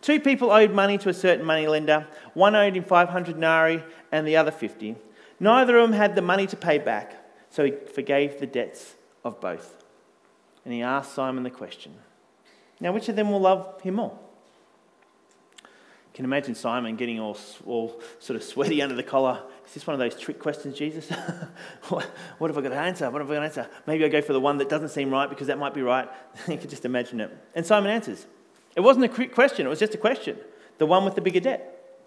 Two 0.00 0.20
people 0.20 0.50
owed 0.50 0.72
money 0.72 0.98
to 0.98 1.08
a 1.08 1.14
certain 1.14 1.44
money 1.44 1.66
lender. 1.66 2.06
One 2.34 2.54
owed 2.54 2.76
him 2.76 2.84
500 2.84 3.34
denarii 3.34 3.82
and 4.12 4.26
the 4.26 4.36
other 4.36 4.50
50. 4.50 4.96
Neither 5.40 5.76
of 5.78 5.88
them 5.88 5.98
had 5.98 6.14
the 6.14 6.22
money 6.22 6.46
to 6.46 6.56
pay 6.56 6.78
back, 6.78 7.14
so 7.50 7.64
he 7.64 7.72
forgave 7.72 8.38
the 8.38 8.46
debts 8.46 8.94
of 9.24 9.40
both. 9.40 9.82
And 10.64 10.72
he 10.72 10.82
asked 10.82 11.14
Simon 11.14 11.42
the 11.42 11.50
question 11.50 11.94
Now, 12.80 12.92
which 12.92 13.08
of 13.08 13.16
them 13.16 13.30
will 13.30 13.40
love 13.40 13.80
him 13.80 13.94
more? 13.94 14.18
Can 16.16 16.24
imagine 16.24 16.54
Simon 16.54 16.96
getting 16.96 17.20
all, 17.20 17.36
all 17.66 18.00
sort 18.20 18.38
of 18.38 18.42
sweaty 18.42 18.80
under 18.80 18.94
the 18.94 19.02
collar. 19.02 19.38
Is 19.66 19.74
this 19.74 19.86
one 19.86 19.92
of 19.92 19.98
those 20.00 20.18
trick 20.18 20.38
questions, 20.38 20.74
Jesus? 20.74 21.10
what, 21.90 22.04
what 22.38 22.48
have 22.48 22.56
I 22.56 22.62
got 22.62 22.70
to 22.70 22.80
answer? 22.80 23.10
What 23.10 23.20
have 23.20 23.30
I 23.30 23.34
got 23.34 23.40
to 23.40 23.44
answer? 23.44 23.70
Maybe 23.86 24.02
I 24.02 24.08
go 24.08 24.22
for 24.22 24.32
the 24.32 24.40
one 24.40 24.56
that 24.56 24.70
doesn't 24.70 24.88
seem 24.88 25.10
right 25.10 25.28
because 25.28 25.48
that 25.48 25.58
might 25.58 25.74
be 25.74 25.82
right. 25.82 26.08
you 26.48 26.56
can 26.56 26.70
just 26.70 26.86
imagine 26.86 27.20
it. 27.20 27.36
And 27.54 27.66
Simon 27.66 27.90
answers. 27.90 28.26
It 28.74 28.80
wasn't 28.80 29.04
a 29.04 29.26
question, 29.28 29.66
it 29.66 29.68
was 29.68 29.78
just 29.78 29.94
a 29.94 29.98
question. 29.98 30.38
The 30.78 30.86
one 30.86 31.04
with 31.04 31.16
the 31.16 31.20
bigger 31.20 31.40
debt. 31.40 31.98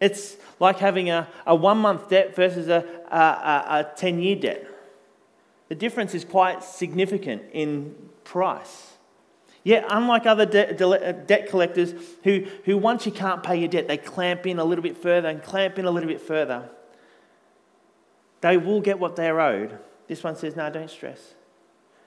It's 0.00 0.36
like 0.58 0.78
having 0.78 1.10
a, 1.10 1.28
a 1.46 1.54
one 1.54 1.76
month 1.76 2.08
debt 2.08 2.34
versus 2.34 2.68
a, 2.68 2.86
a, 3.10 3.80
a 3.80 3.92
10 3.96 4.18
year 4.18 4.36
debt. 4.36 4.66
The 5.68 5.74
difference 5.74 6.14
is 6.14 6.24
quite 6.24 6.64
significant 6.64 7.42
in 7.52 7.94
price. 8.24 8.91
Yet, 9.64 9.84
unlike 9.88 10.26
other 10.26 10.42
uh, 10.42 11.12
debt 11.12 11.48
collectors 11.48 11.94
who, 12.24 12.46
who, 12.64 12.76
once 12.76 13.06
you 13.06 13.12
can't 13.12 13.42
pay 13.42 13.56
your 13.56 13.68
debt, 13.68 13.86
they 13.86 13.96
clamp 13.96 14.46
in 14.46 14.58
a 14.58 14.64
little 14.64 14.82
bit 14.82 14.96
further 14.96 15.28
and 15.28 15.42
clamp 15.42 15.78
in 15.78 15.84
a 15.84 15.90
little 15.90 16.08
bit 16.08 16.20
further, 16.20 16.68
they 18.40 18.56
will 18.56 18.80
get 18.80 18.98
what 18.98 19.14
they're 19.14 19.40
owed. 19.40 19.78
This 20.08 20.24
one 20.24 20.34
says, 20.36 20.56
No, 20.56 20.68
don't 20.68 20.90
stress. 20.90 21.34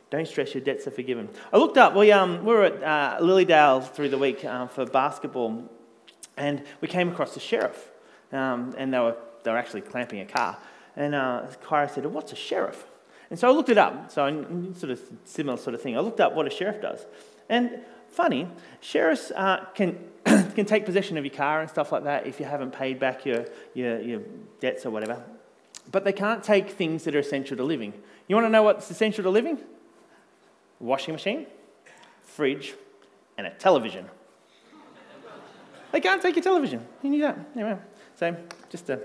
Don't 0.10 0.28
stress, 0.28 0.54
your 0.54 0.64
debts 0.64 0.86
are 0.86 0.92
forgiven. 0.92 1.30
I 1.52 1.58
looked 1.58 1.78
up, 1.78 1.96
we, 1.96 2.12
um, 2.12 2.46
we 2.46 2.54
were 2.54 2.66
at 2.66 2.84
uh, 2.84 3.18
Lilydale 3.22 3.90
through 3.90 4.10
the 4.10 4.18
week 4.18 4.46
uh, 4.46 4.68
for 4.68 4.86
basketball, 4.86 5.64
and 6.38 6.62
we 6.82 6.88
came 6.88 7.10
across 7.10 7.36
a 7.36 7.40
sheriff, 7.40 7.90
um, 8.32 8.76
and 8.78 8.94
they 8.94 9.00
were, 9.00 9.16
they 9.44 9.52
were 9.52 9.58
actually 9.58 9.82
clamping 9.82 10.20
a 10.20 10.26
car. 10.26 10.58
And 10.96 11.16
uh, 11.16 11.48
Kyra 11.64 11.90
said, 11.90 12.06
What's 12.06 12.34
a 12.34 12.36
sheriff? 12.36 12.86
And 13.30 13.40
so 13.40 13.48
I 13.48 13.52
looked 13.52 13.70
it 13.70 13.78
up. 13.78 14.12
So, 14.12 14.74
sort 14.78 14.92
of 14.92 15.00
similar 15.24 15.58
sort 15.58 15.74
of 15.74 15.82
thing. 15.82 15.98
I 15.98 16.02
looked 16.02 16.20
up 16.20 16.34
what 16.34 16.46
a 16.46 16.50
sheriff 16.50 16.82
does. 16.82 17.06
And 17.50 17.80
funny, 18.10 18.48
sheriffs 18.82 19.32
uh, 19.32 19.66
can, 19.76 19.98
can 20.26 20.66
take 20.66 20.86
possession 20.86 21.18
of 21.18 21.26
your 21.26 21.34
car 21.34 21.62
and 21.62 21.70
stuff 21.70 21.92
like 21.92 22.04
that 22.06 22.26
if 22.26 22.40
you 22.40 22.46
haven't 22.46 22.72
paid 22.72 23.00
back 23.00 23.26
your, 23.26 23.46
your, 23.74 24.00
your 24.02 24.22
debts 24.60 24.86
or 24.86 24.90
whatever. 24.90 25.24
But 25.92 26.04
they 26.04 26.14
can't 26.14 26.44
take 26.44 26.72
things 26.72 27.04
that 27.04 27.16
are 27.16 27.20
essential 27.20 27.58
to 27.58 27.64
living. 27.64 27.94
You 28.28 28.36
want 28.36 28.46
to 28.46 28.50
know 28.50 28.64
what's 28.64 28.90
essential 28.90 29.24
to 29.24 29.30
living? 29.30 29.60
Washing 30.80 31.14
machine, 31.14 31.46
fridge, 32.24 32.74
and 33.38 33.48
a 33.48 33.52
television. 33.52 34.06
they 35.92 36.02
can't 36.02 36.22
take 36.22 36.36
your 36.36 36.44
television. 36.44 36.86
You 37.04 37.10
need 37.12 37.22
that. 37.22 37.38
Anyway, 37.56 37.78
so 38.16 38.36
just 38.70 38.90
a. 38.90 39.00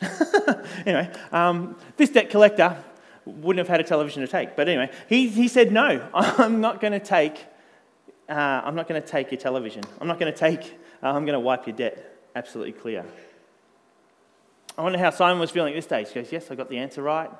anyway, 0.86 1.10
um, 1.32 1.76
this 1.96 2.10
debt 2.10 2.30
collector 2.30 2.76
wouldn't 3.28 3.58
have 3.58 3.68
had 3.68 3.80
a 3.80 3.88
television 3.88 4.22
to 4.22 4.28
take. 4.28 4.56
But 4.56 4.68
anyway, 4.68 4.90
he, 5.08 5.28
he 5.28 5.48
said, 5.48 5.72
No, 5.72 6.08
I'm 6.14 6.60
not 6.60 6.80
going 6.80 6.92
to 6.92 7.00
take. 7.00 7.44
Uh, 8.28 8.32
I'm 8.64 8.74
not 8.74 8.88
going 8.88 9.00
to 9.00 9.06
take 9.06 9.30
your 9.30 9.40
television. 9.40 9.82
I'm 10.00 10.08
not 10.08 10.18
going 10.18 10.32
to 10.32 10.38
take. 10.38 10.78
Uh, 11.02 11.08
I'm 11.08 11.24
going 11.24 11.34
to 11.34 11.40
wipe 11.40 11.66
your 11.66 11.76
debt 11.76 12.16
absolutely 12.34 12.72
clear. 12.72 13.04
I 14.76 14.82
wonder 14.82 14.98
how 14.98 15.10
Simon 15.10 15.40
was 15.40 15.50
feeling 15.50 15.72
at 15.72 15.76
this 15.76 15.86
stage. 15.86 16.08
He 16.08 16.14
goes, 16.14 16.30
Yes, 16.30 16.50
I 16.50 16.54
got 16.54 16.68
the 16.68 16.78
answer 16.78 17.02
right. 17.02 17.30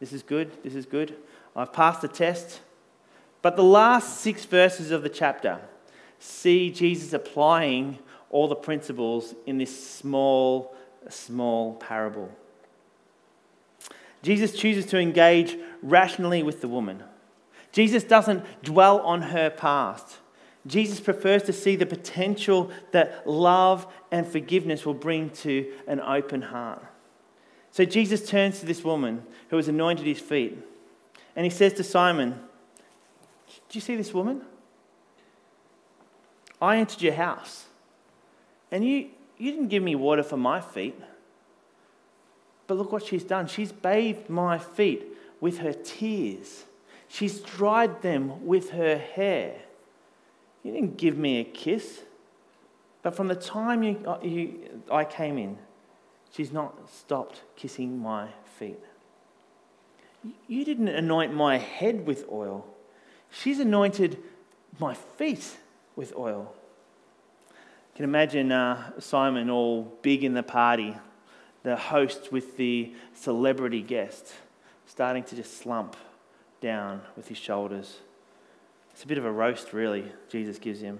This 0.00 0.12
is 0.12 0.22
good. 0.22 0.62
This 0.62 0.74
is 0.74 0.86
good. 0.86 1.16
I've 1.54 1.72
passed 1.72 2.02
the 2.02 2.08
test. 2.08 2.60
But 3.42 3.56
the 3.56 3.64
last 3.64 4.20
six 4.20 4.44
verses 4.44 4.90
of 4.90 5.02
the 5.02 5.08
chapter 5.08 5.60
see 6.18 6.70
Jesus 6.70 7.12
applying 7.12 7.98
all 8.28 8.48
the 8.48 8.56
principles 8.56 9.34
in 9.46 9.58
this 9.58 9.88
small, 9.88 10.74
small 11.08 11.74
parable. 11.74 12.30
Jesus 14.22 14.52
chooses 14.52 14.86
to 14.86 14.98
engage 14.98 15.56
rationally 15.82 16.42
with 16.42 16.60
the 16.60 16.68
woman. 16.68 17.02
Jesus 17.72 18.04
doesn't 18.04 18.44
dwell 18.62 19.00
on 19.00 19.22
her 19.22 19.50
past. 19.50 20.18
Jesus 20.66 21.00
prefers 21.00 21.42
to 21.44 21.52
see 21.52 21.76
the 21.76 21.86
potential 21.86 22.70
that 22.92 23.26
love 23.26 23.86
and 24.10 24.26
forgiveness 24.26 24.84
will 24.84 24.94
bring 24.94 25.30
to 25.30 25.72
an 25.86 26.00
open 26.00 26.42
heart. 26.42 26.84
So 27.70 27.84
Jesus 27.84 28.28
turns 28.28 28.60
to 28.60 28.66
this 28.66 28.84
woman 28.84 29.22
who 29.48 29.56
has 29.56 29.68
anointed 29.68 30.04
his 30.04 30.18
feet 30.18 30.58
and 31.36 31.44
he 31.44 31.50
says 31.50 31.72
to 31.74 31.84
Simon, 31.84 32.40
Do 33.48 33.54
you 33.72 33.80
see 33.80 33.96
this 33.96 34.12
woman? 34.12 34.42
I 36.60 36.76
entered 36.76 37.00
your 37.00 37.14
house 37.14 37.66
and 38.70 38.84
you, 38.84 39.08
you 39.38 39.52
didn't 39.52 39.68
give 39.68 39.82
me 39.82 39.94
water 39.94 40.22
for 40.22 40.36
my 40.36 40.60
feet. 40.60 41.00
But 42.70 42.78
look 42.78 42.92
what 42.92 43.04
she's 43.04 43.24
done. 43.24 43.48
She's 43.48 43.72
bathed 43.72 44.30
my 44.30 44.56
feet 44.56 45.04
with 45.40 45.58
her 45.58 45.72
tears, 45.72 46.66
she's 47.08 47.40
dried 47.40 48.00
them 48.00 48.46
with 48.46 48.70
her 48.70 48.96
hair. 48.96 49.56
You 50.62 50.70
didn't 50.70 50.96
give 50.96 51.18
me 51.18 51.40
a 51.40 51.44
kiss. 51.44 52.02
But 53.02 53.16
from 53.16 53.26
the 53.26 53.34
time 53.34 53.82
you, 53.82 54.00
uh, 54.06 54.20
you, 54.22 54.82
I 54.88 55.04
came 55.04 55.36
in, 55.36 55.58
she's 56.32 56.52
not 56.52 56.88
stopped 56.88 57.42
kissing 57.56 57.98
my 57.98 58.28
feet. 58.56 58.78
You 60.46 60.64
didn't 60.64 60.90
anoint 60.90 61.34
my 61.34 61.58
head 61.58 62.06
with 62.06 62.24
oil. 62.30 62.68
She's 63.32 63.58
anointed 63.58 64.16
my 64.78 64.94
feet 64.94 65.56
with 65.96 66.14
oil. 66.14 66.54
You 67.48 67.96
can 67.96 68.04
imagine 68.04 68.52
uh, 68.52 69.00
Simon 69.00 69.50
all 69.50 69.92
big 70.02 70.22
in 70.22 70.34
the 70.34 70.44
party, 70.44 70.94
the 71.62 71.76
host 71.76 72.32
with 72.32 72.56
the 72.56 72.92
celebrity 73.14 73.82
guest 73.82 74.32
starting 74.86 75.22
to 75.22 75.36
just 75.36 75.58
slump 75.58 75.96
down 76.60 77.00
with 77.16 77.28
his 77.28 77.38
shoulders. 77.38 77.98
It's 78.92 79.04
a 79.04 79.06
bit 79.06 79.18
of 79.18 79.24
a 79.24 79.30
roast, 79.30 79.72
really, 79.72 80.04
Jesus 80.28 80.58
gives 80.58 80.80
him. 80.80 80.98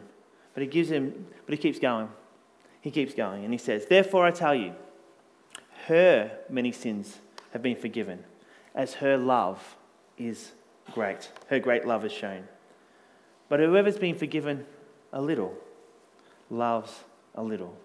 But 0.55 0.63
he 0.63 0.69
gives 0.69 0.91
him, 0.91 1.27
but 1.45 1.53
he 1.53 1.59
keeps 1.59 1.79
going. 1.79 2.09
He 2.81 2.91
keeps 2.91 3.15
going, 3.15 3.45
and 3.45 3.53
he 3.53 3.59
says, 3.59 3.87
Therefore 3.87 4.25
I 4.25 4.31
tell 4.31 4.55
you, 4.55 4.75
her 5.87 6.39
many 6.49 6.73
sins 6.73 7.19
have 7.53 7.63
been 7.63 7.77
forgiven, 7.77 8.25
as 8.75 8.95
her 8.95 9.17
love 9.17 9.77
is 10.17 10.53
great. 10.93 11.31
Her 11.49 11.59
great 11.59 11.87
love 11.87 12.05
is 12.05 12.13
shown. 12.13 12.45
But 13.49 13.61
whoever's 13.61 13.99
been 13.99 14.15
forgiven 14.15 14.67
a 15.13 15.21
little 15.21 15.55
loves 16.49 17.05
a 17.35 17.43
little. 17.43 17.77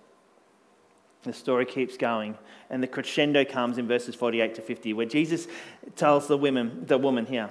The 1.26 1.34
story 1.34 1.66
keeps 1.66 1.98
going, 1.98 2.38
and 2.70 2.84
the 2.84 2.88
crescendo 2.88 3.44
comes 3.44 3.80
in 3.80 3.88
verses 3.88 4.14
48 4.14 4.56
to 4.56 4.62
50, 4.62 4.94
where 4.94 5.06
Jesus 5.08 5.48
tells 5.96 6.28
the 6.28 6.38
women, 6.38 6.86
the 6.86 7.00
woman 7.00 7.26
here, 7.26 7.50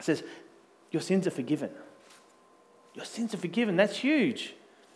says, 0.00 0.22
Your 0.90 1.02
sins 1.02 1.26
are 1.26 1.30
forgiven. 1.30 1.70
Your 2.94 3.04
sins 3.04 3.34
are 3.34 3.38
forgiven. 3.38 3.76
That's 3.76 3.98
huge. 3.98 4.54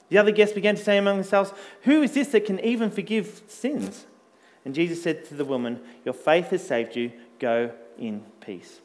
The 0.09 0.19
other 0.19 0.31
guests 0.31 0.55
began 0.55 0.75
to 0.75 0.83
say 0.83 0.97
among 0.97 1.17
themselves, 1.19 1.53
Who 1.83 2.03
is 2.03 2.13
this 2.13 2.29
that 2.29 2.47
can 2.47 2.61
even 2.61 2.91
forgive 2.91 3.43
sins? 3.47 4.07
And 4.65 4.75
Jesus 4.75 5.03
said 5.03 5.27
to 5.27 5.35
the 5.35 5.45
woman, 5.45 5.81
Your 6.05 6.15
faith 6.15 6.49
has 6.49 6.67
saved 6.67 6.97
you. 6.97 7.13
Go 7.39 7.73
in 7.99 8.23
peace. 8.41 8.81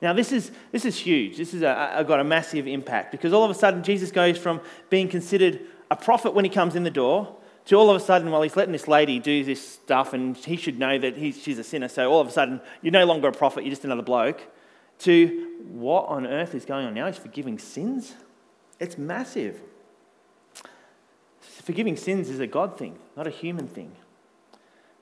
Now, 0.00 0.12
this 0.12 0.30
is, 0.30 0.52
this 0.70 0.84
is 0.84 0.96
huge. 0.96 1.38
This 1.38 1.52
has 1.52 1.60
got 1.60 2.20
a 2.20 2.24
massive 2.24 2.68
impact 2.68 3.10
because 3.10 3.32
all 3.32 3.44
of 3.44 3.50
a 3.50 3.54
sudden 3.54 3.82
Jesus 3.82 4.12
goes 4.12 4.38
from 4.38 4.60
being 4.90 5.08
considered 5.08 5.60
a 5.90 5.96
prophet 5.96 6.34
when 6.34 6.44
he 6.44 6.50
comes 6.50 6.76
in 6.76 6.84
the 6.84 6.90
door 6.90 7.36
to 7.66 7.76
all 7.76 7.90
of 7.90 7.96
a 7.96 8.00
sudden, 8.00 8.30
while 8.30 8.42
he's 8.42 8.56
letting 8.56 8.72
this 8.72 8.88
lady 8.88 9.18
do 9.18 9.44
this 9.44 9.66
stuff 9.66 10.12
and 10.12 10.36
he 10.36 10.56
should 10.56 10.78
know 10.78 10.98
that 10.98 11.16
she's 11.16 11.58
a 11.58 11.64
sinner, 11.64 11.88
so 11.88 12.10
all 12.10 12.20
of 12.20 12.28
a 12.28 12.30
sudden 12.30 12.60
you're 12.80 12.92
no 12.92 13.04
longer 13.04 13.28
a 13.28 13.32
prophet, 13.32 13.64
you're 13.64 13.70
just 13.70 13.84
another 13.84 14.02
bloke, 14.02 14.42
to 15.00 15.58
what 15.68 16.06
on 16.06 16.26
earth 16.26 16.54
is 16.54 16.64
going 16.64 16.86
on 16.86 16.94
now? 16.94 17.06
He's 17.06 17.18
forgiving 17.18 17.58
sins? 17.58 18.14
It's 18.78 18.96
massive. 18.96 19.60
Forgiving 21.40 21.96
sins 21.96 22.30
is 22.30 22.40
a 22.40 22.46
God 22.46 22.78
thing, 22.78 22.98
not 23.16 23.26
a 23.26 23.30
human 23.30 23.66
thing. 23.66 23.92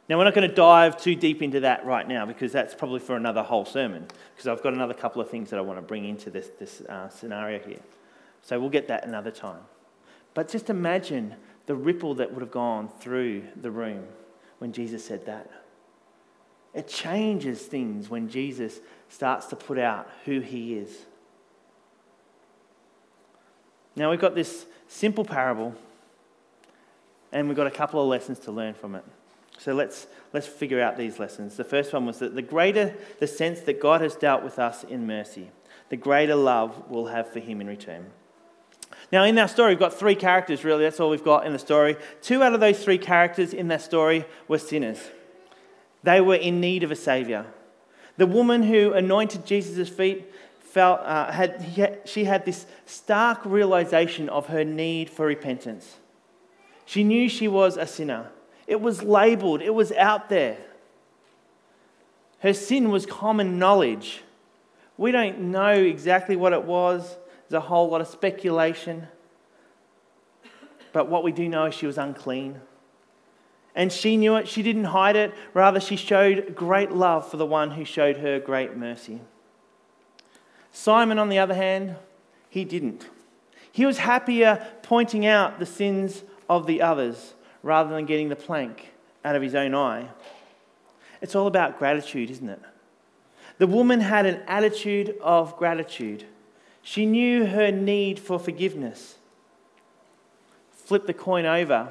Now, 0.08 0.18
we're 0.18 0.24
not 0.24 0.34
going 0.34 0.48
to 0.48 0.54
dive 0.54 1.00
too 1.00 1.14
deep 1.14 1.40
into 1.40 1.60
that 1.60 1.86
right 1.86 2.06
now 2.06 2.26
because 2.26 2.52
that's 2.52 2.74
probably 2.74 3.00
for 3.00 3.16
another 3.16 3.42
whole 3.42 3.64
sermon, 3.64 4.06
because 4.34 4.46
I've 4.46 4.62
got 4.62 4.74
another 4.74 4.92
couple 4.92 5.22
of 5.22 5.30
things 5.30 5.50
that 5.50 5.58
I 5.58 5.62
want 5.62 5.78
to 5.78 5.82
bring 5.82 6.04
into 6.04 6.30
this, 6.30 6.48
this 6.58 6.82
uh, 6.82 7.08
scenario 7.08 7.58
here. 7.58 7.80
So 8.42 8.60
we'll 8.60 8.70
get 8.70 8.88
that 8.88 9.06
another 9.06 9.30
time. 9.30 9.62
But 10.34 10.48
just 10.48 10.68
imagine 10.68 11.36
the 11.66 11.74
ripple 11.74 12.14
that 12.16 12.32
would 12.32 12.40
have 12.40 12.50
gone 12.50 12.88
through 13.00 13.42
the 13.60 13.70
room 13.70 14.04
when 14.58 14.72
Jesus 14.72 15.04
said 15.04 15.26
that. 15.26 15.50
It 16.74 16.88
changes 16.88 17.62
things 17.62 18.10
when 18.10 18.28
Jesus 18.28 18.80
starts 19.08 19.46
to 19.46 19.56
put 19.56 19.78
out 19.78 20.10
who 20.24 20.40
he 20.40 20.74
is. 20.74 20.90
Now, 23.96 24.10
we've 24.10 24.20
got 24.20 24.34
this 24.34 24.66
simple 24.88 25.24
parable, 25.24 25.74
and 27.32 27.46
we've 27.46 27.56
got 27.56 27.68
a 27.68 27.70
couple 27.70 28.02
of 28.02 28.08
lessons 28.08 28.40
to 28.40 28.52
learn 28.52 28.74
from 28.74 28.96
it. 28.96 29.04
So 29.58 29.72
let's, 29.72 30.08
let's 30.32 30.48
figure 30.48 30.82
out 30.82 30.96
these 30.96 31.20
lessons. 31.20 31.56
The 31.56 31.64
first 31.64 31.92
one 31.92 32.06
was 32.06 32.18
that 32.18 32.34
the 32.34 32.42
greater 32.42 32.94
the 33.20 33.28
sense 33.28 33.60
that 33.60 33.80
God 33.80 34.00
has 34.00 34.16
dealt 34.16 34.42
with 34.42 34.58
us 34.58 34.82
in 34.82 35.06
mercy, 35.06 35.50
the 35.90 35.96
greater 35.96 36.34
love 36.34 36.90
we'll 36.90 37.06
have 37.06 37.32
for 37.32 37.38
Him 37.38 37.60
in 37.60 37.68
return. 37.68 38.10
Now, 39.14 39.22
in 39.22 39.38
our 39.38 39.46
story, 39.46 39.70
we've 39.70 39.78
got 39.78 39.94
three 39.94 40.16
characters, 40.16 40.64
really. 40.64 40.82
That's 40.82 40.98
all 40.98 41.08
we've 41.08 41.22
got 41.22 41.46
in 41.46 41.52
the 41.52 41.58
story. 41.60 41.94
Two 42.20 42.42
out 42.42 42.52
of 42.52 42.58
those 42.58 42.82
three 42.82 42.98
characters 42.98 43.54
in 43.54 43.68
that 43.68 43.80
story 43.80 44.24
were 44.48 44.58
sinners. 44.58 44.98
They 46.02 46.20
were 46.20 46.34
in 46.34 46.60
need 46.60 46.82
of 46.82 46.90
a 46.90 46.96
Savior. 46.96 47.46
The 48.16 48.26
woman 48.26 48.64
who 48.64 48.92
anointed 48.92 49.46
Jesus' 49.46 49.88
feet 49.88 50.34
felt, 50.58 50.98
uh, 51.04 51.30
had, 51.30 52.00
she 52.04 52.24
had 52.24 52.44
this 52.44 52.66
stark 52.86 53.44
realization 53.44 54.28
of 54.30 54.48
her 54.48 54.64
need 54.64 55.08
for 55.08 55.26
repentance. 55.26 55.94
She 56.84 57.04
knew 57.04 57.28
she 57.28 57.46
was 57.46 57.76
a 57.76 57.86
sinner. 57.86 58.32
It 58.66 58.80
was 58.80 59.04
labeled, 59.04 59.62
it 59.62 59.74
was 59.74 59.92
out 59.92 60.28
there. 60.28 60.56
Her 62.40 62.52
sin 62.52 62.90
was 62.90 63.06
common 63.06 63.60
knowledge. 63.60 64.24
We 64.96 65.12
don't 65.12 65.38
know 65.38 65.70
exactly 65.70 66.34
what 66.34 66.52
it 66.52 66.64
was, 66.64 67.16
there's 67.48 67.62
a 67.62 67.66
whole 67.66 67.88
lot 67.88 68.00
of 68.00 68.08
speculation. 68.08 69.08
But 70.92 71.08
what 71.08 71.24
we 71.24 71.32
do 71.32 71.48
know 71.48 71.66
is 71.66 71.74
she 71.74 71.86
was 71.86 71.98
unclean. 71.98 72.60
And 73.74 73.92
she 73.92 74.16
knew 74.16 74.36
it, 74.36 74.46
she 74.46 74.62
didn't 74.62 74.84
hide 74.84 75.16
it. 75.16 75.34
Rather, 75.52 75.80
she 75.80 75.96
showed 75.96 76.54
great 76.54 76.92
love 76.92 77.28
for 77.28 77.36
the 77.36 77.46
one 77.46 77.72
who 77.72 77.84
showed 77.84 78.18
her 78.18 78.38
great 78.38 78.76
mercy. 78.76 79.20
Simon, 80.70 81.18
on 81.18 81.28
the 81.28 81.38
other 81.38 81.54
hand, 81.54 81.96
he 82.48 82.64
didn't. 82.64 83.08
He 83.72 83.84
was 83.84 83.98
happier 83.98 84.64
pointing 84.82 85.26
out 85.26 85.58
the 85.58 85.66
sins 85.66 86.22
of 86.48 86.66
the 86.66 86.80
others 86.80 87.34
rather 87.62 87.92
than 87.92 88.06
getting 88.06 88.28
the 88.28 88.36
plank 88.36 88.92
out 89.24 89.34
of 89.34 89.42
his 89.42 89.54
own 89.54 89.74
eye. 89.74 90.08
It's 91.20 91.34
all 91.34 91.46
about 91.46 91.78
gratitude, 91.78 92.30
isn't 92.30 92.48
it? 92.48 92.60
The 93.58 93.66
woman 93.66 94.00
had 94.00 94.26
an 94.26 94.42
attitude 94.46 95.16
of 95.20 95.56
gratitude. 95.56 96.24
She 96.86 97.06
knew 97.06 97.46
her 97.46 97.72
need 97.72 98.20
for 98.20 98.38
forgiveness. 98.38 99.16
Flip 100.70 101.06
the 101.06 101.14
coin 101.14 101.46
over, 101.46 101.88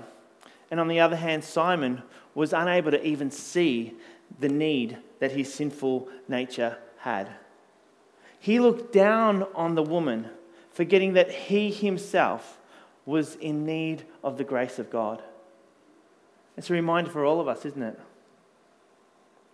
and 0.69 0.79
on 0.79 0.88
the 0.88 0.99
other 0.99 1.15
hand, 1.15 1.43
Simon 1.43 2.03
was 2.36 2.53
unable 2.53 2.91
to 2.91 3.03
even 3.03 3.32
see 3.32 3.95
the 4.39 4.47
need 4.47 4.99
that 5.19 5.32
his 5.32 5.51
sinful 5.51 6.10
nature 6.27 6.77
had. 6.99 7.29
He 8.39 8.60
looked 8.60 8.93
down 8.93 9.47
on 9.56 9.73
the 9.73 9.82
woman, 9.82 10.29
forgetting 10.71 11.13
that 11.13 11.32
he 11.32 11.71
himself 11.71 12.60
was 13.03 13.34
in 13.36 13.65
need 13.65 14.03
of 14.23 14.38
the 14.38 14.43
grace 14.43 14.77
of 14.77 14.91
God. 14.91 15.23
It's 16.56 16.69
a 16.69 16.73
reminder 16.73 17.10
for 17.10 17.25
all 17.25 17.41
of 17.41 17.47
us, 17.47 17.65
isn't 17.65 17.82
it? 17.82 17.99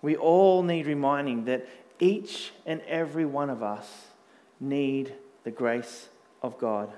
We 0.02 0.18
all 0.18 0.64
need 0.64 0.86
reminding 0.86 1.46
that 1.46 1.66
each 1.98 2.52
and 2.66 2.82
every 2.82 3.26
one 3.26 3.50
of 3.50 3.64
us 3.64 4.08
need 4.60 5.14
the 5.44 5.52
grace 5.52 6.10
of 6.42 6.58
God. 6.58 6.92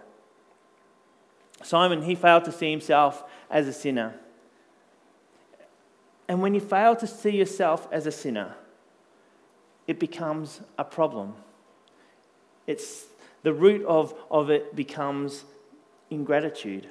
Simon, 1.64 2.04
he 2.04 2.16
failed 2.16 2.46
to 2.46 2.52
see 2.52 2.72
himself 2.72 3.24
as 3.50 3.68
a 3.68 3.74
sinner. 3.74 4.16
And 6.28 6.42
when 6.42 6.54
you 6.54 6.62
fail 6.62 6.96
to 6.96 7.08
see 7.08 7.36
yourself 7.38 7.88
as 7.92 8.06
a 8.06 8.12
sinner, 8.12 8.56
it 9.88 10.00
becomes 10.00 10.62
a 10.78 10.84
problem. 10.84 11.36
It's 12.68 13.06
the 13.44 13.54
root 13.54 13.86
of, 13.86 14.14
of 14.30 14.50
it 14.50 14.76
becomes 14.76 15.44
ingratitude. 16.10 16.88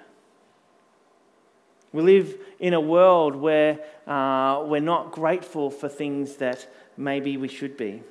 We 1.92 2.02
live 2.02 2.36
in 2.58 2.74
a 2.74 2.80
world 2.80 3.34
where 3.34 3.80
uh, 4.06 4.64
we're 4.66 4.80
not 4.80 5.12
grateful 5.12 5.70
for 5.70 5.88
things 5.88 6.36
that 6.36 6.68
maybe 6.96 7.36
we 7.36 7.48
should 7.48 7.76
be. 7.76 8.02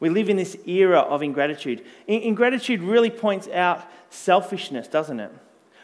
We 0.00 0.10
live 0.10 0.28
in 0.28 0.36
this 0.36 0.56
era 0.66 1.00
of 1.00 1.22
ingratitude. 1.22 1.84
Ingratitude 2.06 2.82
really 2.82 3.10
points 3.10 3.48
out 3.48 3.88
selfishness, 4.10 4.88
doesn't 4.88 5.20
it? 5.20 5.32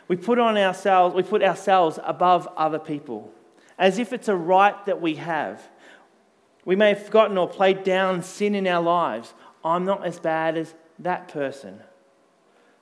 We 0.09 0.17
put 0.17 0.39
on 0.39 0.57
ourselves, 0.57 1.15
we 1.15 1.23
put 1.23 1.43
ourselves 1.43 1.99
above 2.03 2.49
other 2.57 2.81
people, 2.81 3.33
as 3.79 3.99
if 3.99 4.13
it's 4.13 4.29
a 4.29 4.37
right 4.37 4.85
that 4.87 5.01
we 5.01 5.15
have. 5.17 5.63
We 6.65 6.77
may 6.77 6.91
have 6.91 7.05
forgotten 7.07 7.39
or 7.39 7.49
played 7.49 7.85
down 7.85 8.23
sin 8.23 8.55
in 8.55 8.67
our 8.67 8.83
lives. 8.83 9.33
I'm 9.65 9.85
not 9.85 10.05
as 10.05 10.19
bad 10.19 10.57
as 10.57 10.75
that 10.99 11.29
person. 11.29 11.81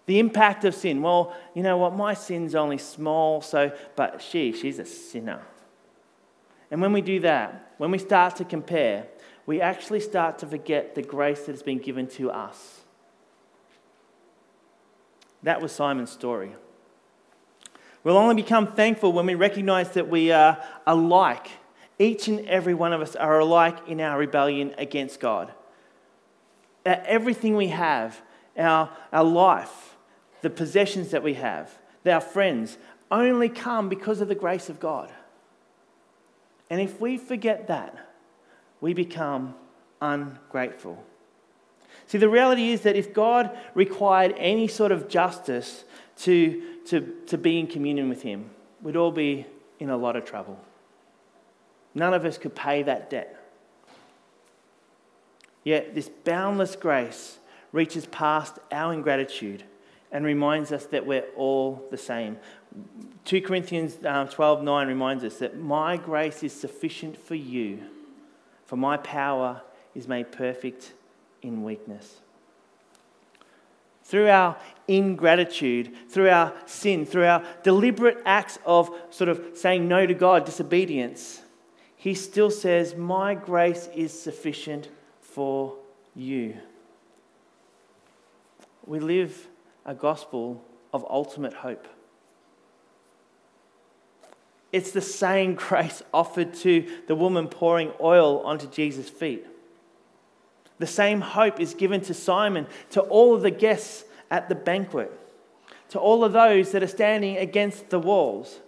The 0.07 0.19
impact 0.19 0.65
of 0.65 0.75
sin. 0.75 1.03
Well, 1.03 1.37
you 1.55 1.63
know 1.63 1.77
what? 1.77 1.95
My 1.95 2.15
sin's 2.15 2.55
only 2.55 2.79
small, 2.79 3.43
so, 3.43 3.73
but 3.95 4.23
she, 4.23 4.53
she's 4.53 4.79
a 4.79 4.87
sinner. 4.87 5.43
And 6.71 6.81
when 6.81 6.93
we 6.93 7.03
do 7.03 7.21
that, 7.21 7.75
when 7.77 7.91
we 7.91 7.99
start 7.99 8.37
to 8.37 8.45
compare, 8.45 9.07
we 9.49 9.63
actually 9.63 10.01
start 10.01 10.41
to 10.41 10.47
forget 10.47 10.95
the 10.95 11.01
grace 11.01 11.47
that 11.47 11.53
has 11.53 11.63
been 11.63 11.79
given 11.79 12.07
to 12.07 12.31
us. 12.31 12.83
That 15.43 15.63
was 15.63 15.73
Simon's 15.73 16.11
story. 16.11 16.55
We'll 18.05 18.19
only 18.19 18.35
become 18.35 18.67
thankful 18.67 19.11
when 19.11 19.25
we 19.25 19.35
recognize 19.35 19.93
that 19.93 20.11
we 20.11 20.31
are 20.33 20.63
alike. 20.87 21.49
Each 21.99 22.29
and 22.29 22.47
every 22.47 22.75
one 22.75 22.93
of 22.93 23.01
us 23.01 23.17
are 23.17 23.39
alike 23.39 23.79
in 23.89 24.03
our 24.03 24.19
rebellion 24.19 24.75
against 24.77 25.19
God. 25.19 25.51
Everything 26.85 27.57
we 27.57 27.69
have, 27.69 28.21
our, 28.59 28.91
our 29.15 29.25
life, 29.25 29.97
the 30.43 30.51
possessions 30.51 31.13
that 31.13 31.23
we 31.23 31.33
have, 31.35 31.79
our 32.05 32.21
friends, 32.21 32.77
only 33.11 33.49
come 33.49 33.89
because 33.89 34.21
of 34.21 34.29
the 34.29 34.35
grace 34.35 34.69
of 34.69 34.79
God. 34.79 35.11
And 36.69 36.83
if 36.83 37.01
we 37.01 37.17
forget 37.17 37.69
that, 37.69 38.08
we 38.81 38.95
become 38.95 39.55
ungrateful. 40.01 41.03
See, 42.07 42.19
the 42.19 42.29
reality 42.29 42.73
is 42.73 42.83
that 42.83 42.97
if 42.97 43.13
God 43.13 43.57
required 43.75 44.35
any 44.39 44.69
sort 44.69 44.93
of 44.93 45.09
justice 45.09 45.85
to, 46.19 46.63
to, 46.87 47.15
to 47.27 47.37
be 47.37 47.59
in 47.59 47.67
communion 47.67 48.09
with 48.09 48.23
Him, 48.23 48.51
we'd 48.83 48.97
all 48.97 49.13
be 49.13 49.47
in 49.79 49.91
a 49.91 49.97
lot 49.97 50.17
of 50.17 50.25
trouble. 50.25 50.59
None 51.95 52.15
of 52.15 52.25
us 52.25 52.39
could 52.39 52.55
pay 52.55 52.83
that 52.85 53.11
debt. 53.11 53.35
Yet, 55.65 55.95
this 55.95 56.09
boundless 56.09 56.77
grace 56.77 57.39
reaches 57.73 58.07
past 58.07 58.59
our 58.73 58.93
ingratitude 58.93 59.65
and 60.11 60.25
reminds 60.25 60.73
us 60.73 60.87
that 60.87 61.05
we're 61.05 61.27
all 61.37 61.87
the 61.91 61.99
same. 61.99 62.39
2 63.25 63.43
Corinthians 63.43 63.99
um, 64.07 64.29
12 64.29 64.63
9 64.63 64.87
reminds 64.87 65.25
us 65.25 65.37
that 65.37 65.59
my 65.59 65.97
grace 65.97 66.43
is 66.43 66.53
sufficient 66.53 67.23
for 67.23 67.35
you, 67.35 67.81
for 68.69 68.77
my 68.77 68.99
power 68.99 69.63
is 69.95 70.07
made 70.07 70.31
perfect 70.31 70.93
in 71.41 71.65
weakness. 71.65 72.21
Through 74.05 74.29
our 74.29 74.59
ingratitude, 74.87 75.91
through 76.11 76.29
our 76.29 76.53
sin, 76.67 77.07
through 77.07 77.25
our 77.25 77.43
deliberate 77.63 78.19
acts 78.27 78.59
of 78.67 78.91
sort 79.09 79.31
of 79.31 79.43
saying 79.55 79.89
no 79.89 80.05
to 80.05 80.13
God, 80.13 80.45
disobedience, 80.45 81.41
he 81.97 82.13
still 82.13 82.51
says, 82.51 82.95
My 82.95 83.35
grace 83.35 83.89
is 83.95 84.13
sufficient 84.19 84.91
for 85.23 85.75
you. 86.15 86.59
We 88.85 89.01
live 89.01 89.49
a 89.87 89.95
gospel 89.95 90.63
of 90.93 91.07
ultimate 91.09 91.55
hope. 91.55 91.89
It's 94.73 94.91
the 94.91 95.01
same 95.01 95.55
grace 95.55 96.03
offered 96.13 96.55
to 96.55 96.87
the 97.07 97.15
woman 97.15 97.49
pouring 97.49 97.93
oil 98.01 98.41
onto 98.41 98.67
Jesus' 98.69 99.09
feet. 99.09 99.47
The 100.79 100.87
same 100.87 101.21
hope 101.21 101.59
is 101.61 101.75
given 101.75 102.01
to 102.03 102.15
Simon, 102.15 102.67
to 102.91 103.01
all 103.01 103.35
of 103.35 103.43
the 103.43 103.51
guests 103.51 104.05
at 104.31 104.49
the 104.49 104.55
banquet, 104.55 105.11
to 105.91 105.99
all 105.99 106.25
of 106.25 106.33
those 106.33 106.73
that 106.73 106.83
are 106.83 106.89
standing 106.89 107.37
against 107.37 107.91
the 107.91 107.99
walls. 107.99 108.61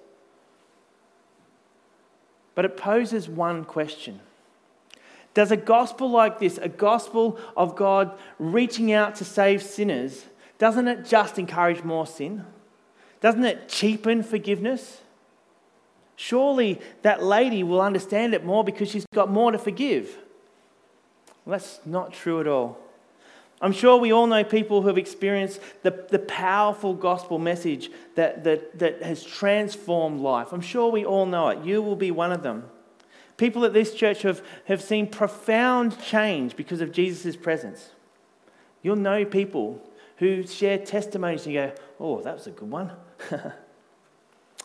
But 2.55 2.65
it 2.65 2.77
poses 2.77 3.29
one 3.29 3.65
question 3.65 4.21
Does 5.35 5.53
a 5.53 5.57
gospel 5.57 6.11
like 6.11 6.41
this, 6.41 6.59
a 6.59 6.69
gospel 6.69 7.39
of 7.57 7.77
God 7.77 8.19
reaching 8.39 8.93
out 8.93 9.15
to 9.17 9.25
save 9.25 9.63
sinners, 9.63 10.25
doesn't 10.59 10.89
it 10.89 11.05
just 11.05 11.39
encourage 11.39 11.85
more 11.85 12.07
sin? 12.07 12.45
Doesn't 13.21 13.45
it 13.45 13.69
cheapen 13.69 14.23
forgiveness? 14.23 15.03
Surely 16.23 16.79
that 17.01 17.23
lady 17.23 17.63
will 17.63 17.81
understand 17.81 18.35
it 18.35 18.45
more 18.45 18.63
because 18.63 18.91
she's 18.91 19.07
got 19.15 19.31
more 19.31 19.53
to 19.53 19.59
forgive. 19.59 20.19
Well, 21.47 21.59
that's 21.59 21.81
not 21.87 22.13
true 22.13 22.43
at 22.43 22.47
all. 22.47 22.79
I'm 23.63 23.73
sure 23.73 23.97
we 23.97 24.13
all 24.13 24.27
know 24.27 24.45
people 24.45 24.83
who 24.83 24.89
have 24.89 24.99
experienced 24.99 25.61
the, 25.83 26.05
the 26.11 26.19
powerful 26.19 26.93
gospel 26.93 27.39
message 27.39 27.91
that, 28.17 28.45
that, 28.45 28.79
that 28.81 29.03
has 29.03 29.25
transformed 29.25 30.21
life. 30.21 30.53
I'm 30.53 30.61
sure 30.61 30.91
we 30.91 31.07
all 31.07 31.25
know 31.25 31.49
it. 31.49 31.65
You 31.65 31.81
will 31.81 31.97
be 31.97 32.11
one 32.11 32.33
of 32.33 32.43
them. 32.43 32.65
People 33.39 33.65
at 33.65 33.73
this 33.73 33.95
church 33.95 34.21
have, 34.21 34.45
have 34.67 34.83
seen 34.83 35.07
profound 35.07 35.99
change 36.03 36.55
because 36.55 36.83
of 36.83 36.93
Jesus' 36.93 37.35
presence. 37.35 37.93
You'll 38.83 38.97
know 38.97 39.25
people 39.25 39.83
who 40.19 40.47
share 40.47 40.77
testimonies 40.77 41.47
and 41.47 41.55
you 41.55 41.61
go, 41.63 41.73
oh, 41.99 42.21
that 42.21 42.35
was 42.35 42.47
a 42.47 42.51
good 42.51 42.71
one. 42.71 42.93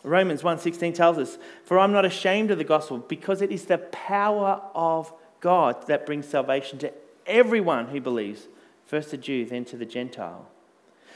Romans 0.02 0.44
1:16 0.44 0.92
tells 0.92 1.18
us, 1.18 1.38
"For 1.64 1.78
I'm 1.78 1.92
not 1.92 2.04
ashamed 2.04 2.50
of 2.50 2.58
the 2.58 2.64
gospel, 2.64 2.98
because 2.98 3.42
it 3.42 3.50
is 3.50 3.64
the 3.64 3.78
power 3.78 4.62
of 4.74 5.12
God 5.40 5.86
that 5.88 6.06
brings 6.06 6.28
salvation 6.28 6.78
to 6.78 6.92
everyone 7.26 7.88
who 7.88 8.00
believes, 8.00 8.48
first 8.84 9.10
the 9.10 9.16
Jew, 9.16 9.44
then 9.44 9.64
to 9.66 9.76
the 9.76 9.84
Gentile." 9.84 10.46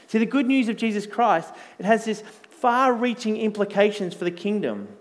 See, 0.07 0.17
the 0.17 0.25
good 0.25 0.45
news 0.45 0.67
of 0.67 0.75
Jesus 0.75 1.07
Christ, 1.07 1.53
it 1.79 1.85
has 1.85 2.03
this 2.03 2.21
far-reaching 2.49 3.37
implications 3.37 4.13
for 4.13 4.25
the 4.25 4.31
kingdom 4.31 4.97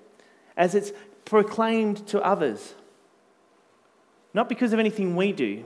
as 0.57 0.75
it's 0.75 0.93
proclaimed 1.25 2.07
to 2.07 2.23
others. 2.25 2.75
Not 4.33 4.49
because 4.49 4.73
of 4.73 4.79
anything 4.79 5.17
we 5.17 5.33
do, 5.33 5.65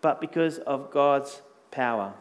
but 0.00 0.20
because 0.20 0.58
of 0.60 0.90
God's 0.90 1.42
power. 1.70 2.14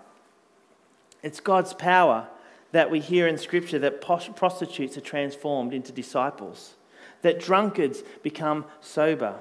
It's 1.23 1.39
God's 1.39 1.73
power 1.73 2.27
that 2.75 2.91
we 2.91 2.99
hear 2.99 3.25
in 3.25 3.37
Scripture 3.37 3.79
that 3.79 4.01
prostitutes 4.01 4.97
are 4.97 5.01
transformed 5.01 5.73
into 5.73 5.93
disciples, 5.93 6.73
that 7.21 7.39
drunkards 7.39 8.03
become 8.21 8.65
sober, 8.81 9.33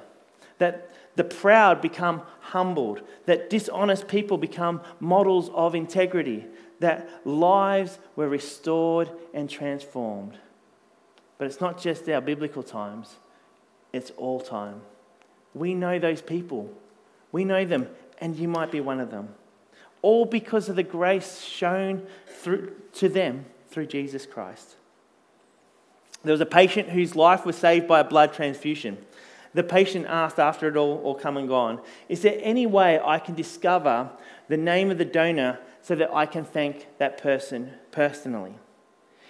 that 0.58 0.94
the 1.16 1.24
proud 1.24 1.80
become 1.80 2.22
humbled, 2.38 3.02
that 3.26 3.50
dishonest 3.50 4.06
people 4.06 4.38
become 4.38 4.80
models 5.00 5.50
of 5.52 5.74
integrity, 5.74 6.46
that 6.78 7.08
lives 7.26 7.98
were 8.14 8.28
restored 8.28 9.10
and 9.32 9.50
transformed. 9.50 10.38
But 11.36 11.48
it's 11.48 11.60
not 11.60 11.80
just 11.80 12.08
our 12.08 12.20
biblical 12.20 12.62
times, 12.62 13.16
it's 13.92 14.12
all 14.16 14.40
time. 14.40 14.80
We 15.54 15.74
know 15.74 15.98
those 15.98 16.22
people, 16.22 16.72
we 17.32 17.44
know 17.44 17.64
them, 17.64 17.88
and 18.18 18.36
you 18.36 18.46
might 18.46 18.70
be 18.70 18.80
one 18.80 19.00
of 19.00 19.10
them 19.10 19.34
all 20.04 20.26
because 20.26 20.68
of 20.68 20.76
the 20.76 20.82
grace 20.82 21.40
shown 21.40 22.06
through, 22.26 22.70
to 22.92 23.08
them 23.08 23.46
through 23.68 23.86
Jesus 23.86 24.26
Christ. 24.26 24.76
There 26.22 26.32
was 26.32 26.42
a 26.42 26.46
patient 26.46 26.90
whose 26.90 27.16
life 27.16 27.46
was 27.46 27.56
saved 27.56 27.88
by 27.88 28.00
a 28.00 28.04
blood 28.04 28.34
transfusion. 28.34 28.98
The 29.54 29.62
patient 29.62 30.04
asked 30.06 30.38
after 30.38 30.68
it 30.68 30.76
all, 30.76 30.98
all 30.98 31.14
come 31.14 31.38
and 31.38 31.48
gone, 31.48 31.80
Is 32.10 32.20
there 32.20 32.38
any 32.42 32.66
way 32.66 33.00
I 33.02 33.18
can 33.18 33.34
discover 33.34 34.10
the 34.48 34.58
name 34.58 34.90
of 34.90 34.98
the 34.98 35.06
donor 35.06 35.58
so 35.80 35.94
that 35.94 36.12
I 36.12 36.26
can 36.26 36.44
thank 36.44 36.86
that 36.98 37.16
person 37.16 37.72
personally? 37.90 38.56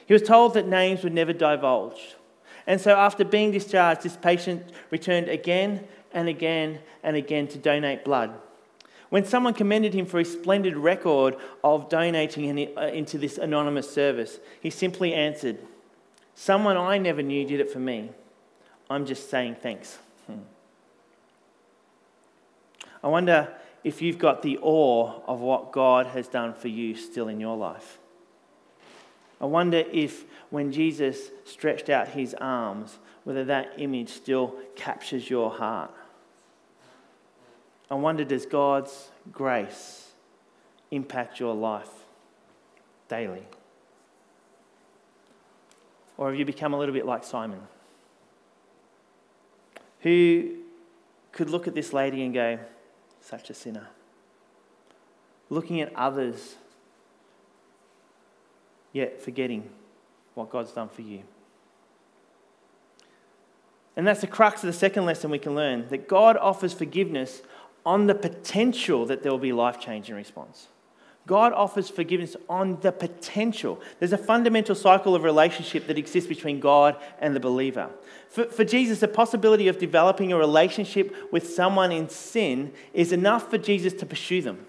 He 0.07 0.13
was 0.13 0.23
told 0.23 0.55
that 0.55 0.67
names 0.67 1.05
would 1.05 1.15
never 1.15 1.33
divulge. 1.33 2.17
And 2.67 2.81
so, 2.81 2.97
after 2.97 3.25
being 3.25 3.53
discharged, 3.53 4.03
this 4.03 4.17
patient 4.17 4.73
returned 4.91 5.29
again 5.29 5.87
and 6.13 6.29
again 6.29 6.81
and 7.05 7.15
again 7.15 7.47
to 7.49 7.59
donate 7.59 8.05
blood. 8.05 8.35
When 9.15 9.25
someone 9.25 9.55
commended 9.55 9.95
him 9.95 10.07
for 10.07 10.19
his 10.19 10.33
splendid 10.33 10.77
record 10.77 11.37
of 11.63 11.89
donating 11.89 12.77
uh, 12.77 12.81
into 12.87 13.17
this 13.17 13.39
anonymous 13.39 13.89
service, 13.89 14.41
he 14.61 14.71
simply 14.71 15.15
answered, 15.15 15.59
Someone 16.35 16.77
I 16.77 16.99
never 16.99 17.23
knew 17.23 17.47
did 17.47 17.61
it 17.61 17.71
for 17.71 17.79
me. 17.79 18.11
I'm 18.91 19.07
just 19.07 19.31
saying 19.31 19.59
thanks. 19.63 19.99
Hmm. 20.27 20.39
I 23.05 23.07
wonder 23.07 23.55
if 23.85 24.03
you've 24.03 24.19
got 24.19 24.43
the 24.43 24.59
awe 24.61 25.21
of 25.29 25.39
what 25.39 25.71
God 25.71 26.07
has 26.07 26.27
done 26.27 26.53
for 26.53 26.67
you 26.67 26.97
still 26.97 27.29
in 27.29 27.39
your 27.39 27.57
life. 27.57 27.99
I 29.41 29.47
wonder 29.47 29.85
if 29.93 30.25
when 30.51 30.73
Jesus 30.73 31.31
stretched 31.45 31.89
out 31.89 32.09
his 32.09 32.35
arms, 32.41 32.99
whether 33.23 33.45
that 33.45 33.75
image 33.79 34.09
still 34.09 34.57
captures 34.75 35.31
your 35.31 35.53
heart. 35.53 35.95
I 37.91 37.95
wonder 37.95 38.25
does 38.25 38.47
God's 38.47 39.11
grace 39.31 40.13
impact 40.91 41.39
your 41.39 41.55
life 41.55 41.91
daily? 43.09 43.47
Or 46.17 46.31
have 46.31 46.39
you 46.39 46.45
become 46.45 46.73
a 46.73 46.79
little 46.79 46.95
bit 46.95 47.07
like 47.07 47.25
Simon, 47.25 47.61
who 50.01 50.57
could 51.33 51.51
look 51.51 51.67
at 51.67 51.75
this 51.75 51.93
lady 51.93 52.23
and 52.23 52.33
go, 52.33 52.59
such 53.21 53.51
a 53.51 53.55
sinner? 53.55 53.89
Looking 55.51 55.81
at 55.81 55.95
others, 55.95 56.55
yet 58.93 59.21
forgetting 59.21 59.69
what 60.35 60.51
God's 60.51 60.73
done 60.73 60.89
for 60.89 61.03
you. 61.03 61.23
And 63.97 64.07
that's 64.07 64.21
the 64.21 64.27
crux 64.27 64.63
of 64.63 64.67
the 64.67 64.73
second 64.73 65.05
lesson 65.05 65.31
we 65.31 65.39
can 65.39 65.55
learn 65.55 65.89
that 65.89 66.09
God 66.09 66.37
offers 66.37 66.73
forgiveness 66.73 67.43
on 67.85 68.07
the 68.07 68.15
potential 68.15 69.07
that 69.07 69.23
there 69.23 69.33
will 69.33 69.39
be 69.39 69.53
life 69.53 69.79
changing 69.81 70.15
response. 70.15 70.69
God 71.27 71.53
offers 71.55 71.89
forgiveness 71.89 72.37
on 72.51 72.81
the 72.81 72.93
potential. 72.93 73.81
There's 73.99 74.13
a 74.13 74.19
fundamental 74.19 74.75
cycle 74.75 75.15
of 75.15 75.23
relationship 75.23 75.87
that 75.87 75.97
exists 75.97 76.29
between 76.29 76.61
God 76.61 76.97
and 77.19 77.35
the 77.35 77.41
believer. 77.41 77.89
For, 78.29 78.45
for, 78.45 78.65
Jesus, 78.65 79.01
the 79.01 79.09
possibility 79.09 79.69
of 79.69 79.79
developing 79.79 80.33
a 80.33 80.37
relationship 80.37 81.15
with 81.33 81.49
someone 81.49 81.93
in 81.93 82.11
sin 82.11 82.73
is 82.93 83.11
enough 83.11 83.49
for 83.49 83.57
Jesus 83.57 83.95
to 83.95 84.07
pursue 84.07 84.43
them. 84.43 84.67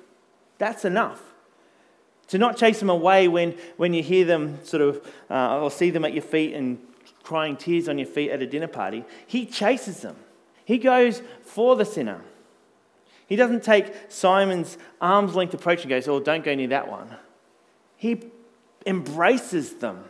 That's 0.58 0.86
enough. 0.86 1.22
To 2.30 2.38
not 2.38 2.58
chase 2.58 2.80
them 2.80 2.90
away 2.90 3.28
when, 3.28 3.58
when 3.76 3.94
you 3.94 4.02
hear 4.02 4.24
them 4.24 4.64
sort 4.64 4.82
of, 4.82 5.06
uh, 5.30 5.60
or 5.60 5.70
see 5.70 5.90
them 5.90 6.06
at 6.06 6.14
your 6.14 6.24
feet 6.24 6.54
and 6.54 6.80
crying 7.24 7.58
tears 7.58 7.90
on 7.90 7.98
your 7.98 8.08
feet 8.08 8.32
at 8.32 8.42
a 8.42 8.48
dinner 8.48 8.68
party. 8.68 9.04
He 9.28 9.46
chases 9.46 10.02
them, 10.02 10.16
He 10.64 10.78
goes 10.78 11.22
for 11.44 11.76
the 11.76 11.86
sinner. 11.86 12.22
He 13.28 13.36
doesn't 13.36 13.64
take 13.64 13.94
Simon's 14.10 14.78
arm's 15.02 15.36
length 15.36 15.54
approach 15.54 15.82
and 15.82 15.90
goes, 15.90 16.08
Oh, 16.08 16.20
don't 16.20 16.44
go 16.44 16.54
near 16.54 16.68
that 16.68 16.90
one. 16.90 17.16
He 17.98 18.22
embraces 18.86 19.74
them. 19.76 20.06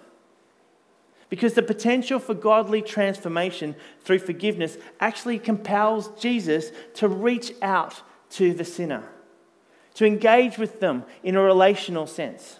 Because 1.29 1.53
the 1.53 1.63
potential 1.63 2.19
for 2.19 2.33
godly 2.33 2.81
transformation 2.81 3.75
through 4.03 4.19
forgiveness 4.19 4.77
actually 4.99 5.39
compels 5.39 6.09
Jesus 6.19 6.71
to 6.95 7.07
reach 7.07 7.51
out 7.61 8.01
to 8.31 8.53
the 8.53 8.65
sinner, 8.65 9.03
to 9.95 10.05
engage 10.05 10.57
with 10.57 10.79
them 10.79 11.03
in 11.23 11.35
a 11.35 11.41
relational 11.41 12.05
sense. 12.05 12.59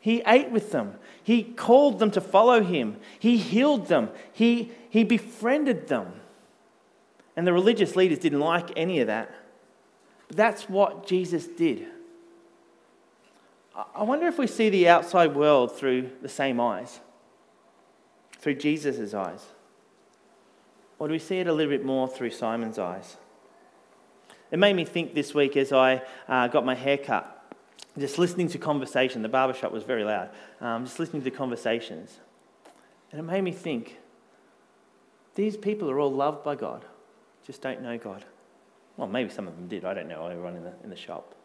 He 0.00 0.22
ate 0.26 0.50
with 0.50 0.70
them, 0.70 0.94
he 1.22 1.42
called 1.42 1.98
them 1.98 2.10
to 2.12 2.20
follow 2.20 2.62
him, 2.62 2.98
he 3.18 3.36
healed 3.36 3.88
them, 3.88 4.10
he, 4.32 4.70
he 4.88 5.02
befriended 5.02 5.88
them. 5.88 6.12
And 7.36 7.46
the 7.46 7.52
religious 7.52 7.96
leaders 7.96 8.18
didn't 8.18 8.40
like 8.40 8.70
any 8.76 9.00
of 9.00 9.08
that. 9.08 9.30
That's 10.30 10.68
what 10.68 11.06
Jesus 11.06 11.46
did. 11.46 11.86
I 13.94 14.02
wonder 14.02 14.26
if 14.26 14.38
we 14.38 14.46
see 14.46 14.68
the 14.70 14.88
outside 14.88 15.34
world 15.34 15.76
through 15.76 16.10
the 16.20 16.28
same 16.28 16.60
eyes, 16.60 17.00
through 18.38 18.54
Jesus' 18.56 19.14
eyes. 19.14 19.44
Or 20.98 21.06
do 21.06 21.12
we 21.12 21.18
see 21.20 21.38
it 21.38 21.46
a 21.46 21.52
little 21.52 21.70
bit 21.70 21.84
more 21.84 22.08
through 22.08 22.30
Simon's 22.30 22.78
eyes? 22.78 23.16
It 24.50 24.58
made 24.58 24.74
me 24.74 24.84
think 24.84 25.14
this 25.14 25.34
week 25.34 25.56
as 25.56 25.72
I 25.72 26.02
uh, 26.26 26.48
got 26.48 26.64
my 26.64 26.74
hair 26.74 26.98
cut, 26.98 27.54
just 27.96 28.18
listening 28.18 28.48
to 28.48 28.58
conversation. 28.58 29.22
The 29.22 29.28
barbershop 29.28 29.70
was 29.70 29.84
very 29.84 30.04
loud. 30.04 30.30
Um, 30.60 30.84
just 30.84 30.98
listening 30.98 31.22
to 31.22 31.30
conversations. 31.30 32.18
And 33.12 33.20
it 33.20 33.24
made 33.24 33.42
me 33.42 33.52
think 33.52 33.98
these 35.34 35.56
people 35.56 35.90
are 35.90 36.00
all 36.00 36.12
loved 36.12 36.42
by 36.42 36.56
God, 36.56 36.84
just 37.46 37.62
don't 37.62 37.80
know 37.80 37.96
God. 37.96 38.24
Well, 38.98 39.06
maybe 39.06 39.30
some 39.30 39.46
of 39.46 39.56
them 39.56 39.68
did. 39.68 39.84
I 39.84 39.94
don't 39.94 40.08
know 40.08 40.26
everyone 40.26 40.56
in 40.56 40.64
the, 40.64 40.72
in 40.82 40.90
the 40.90 40.96
shop. 40.96 41.36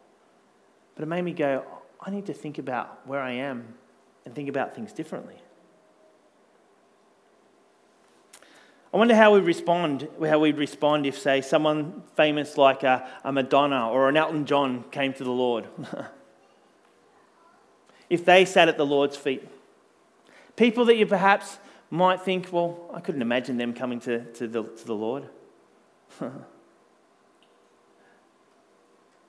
But 0.96 1.04
it 1.04 1.06
made 1.06 1.22
me 1.22 1.32
go, 1.32 1.64
I 2.00 2.10
need 2.10 2.26
to 2.26 2.34
think 2.34 2.58
about 2.58 3.06
where 3.06 3.20
I 3.20 3.30
am 3.30 3.74
and 4.26 4.34
think 4.34 4.48
about 4.48 4.74
things 4.74 4.92
differently. 4.92 5.36
I 8.92 8.96
wonder 8.96 9.14
how 9.14 9.32
we 9.32 9.40
respond, 9.40 10.08
how 10.20 10.40
we'd 10.40 10.58
respond 10.58 11.06
if, 11.06 11.16
say, 11.16 11.40
someone 11.40 12.02
famous 12.16 12.58
like 12.58 12.82
a, 12.82 13.08
a 13.22 13.32
Madonna 13.32 13.88
or 13.88 14.08
an 14.08 14.16
Elton 14.16 14.46
John 14.46 14.84
came 14.90 15.12
to 15.14 15.24
the 15.24 15.30
Lord. 15.30 15.68
if 18.10 18.24
they 18.24 18.44
sat 18.44 18.68
at 18.68 18.76
the 18.76 18.86
Lord's 18.86 19.16
feet. 19.16 19.48
People 20.56 20.84
that 20.86 20.96
you 20.96 21.06
perhaps 21.06 21.58
might 21.90 22.20
think, 22.20 22.52
well, 22.52 22.90
I 22.92 23.00
couldn't 23.00 23.22
imagine 23.22 23.58
them 23.58 23.74
coming 23.74 24.00
to, 24.00 24.24
to, 24.32 24.48
the, 24.48 24.64
to 24.64 24.84
the 24.84 24.94
Lord. 24.94 25.28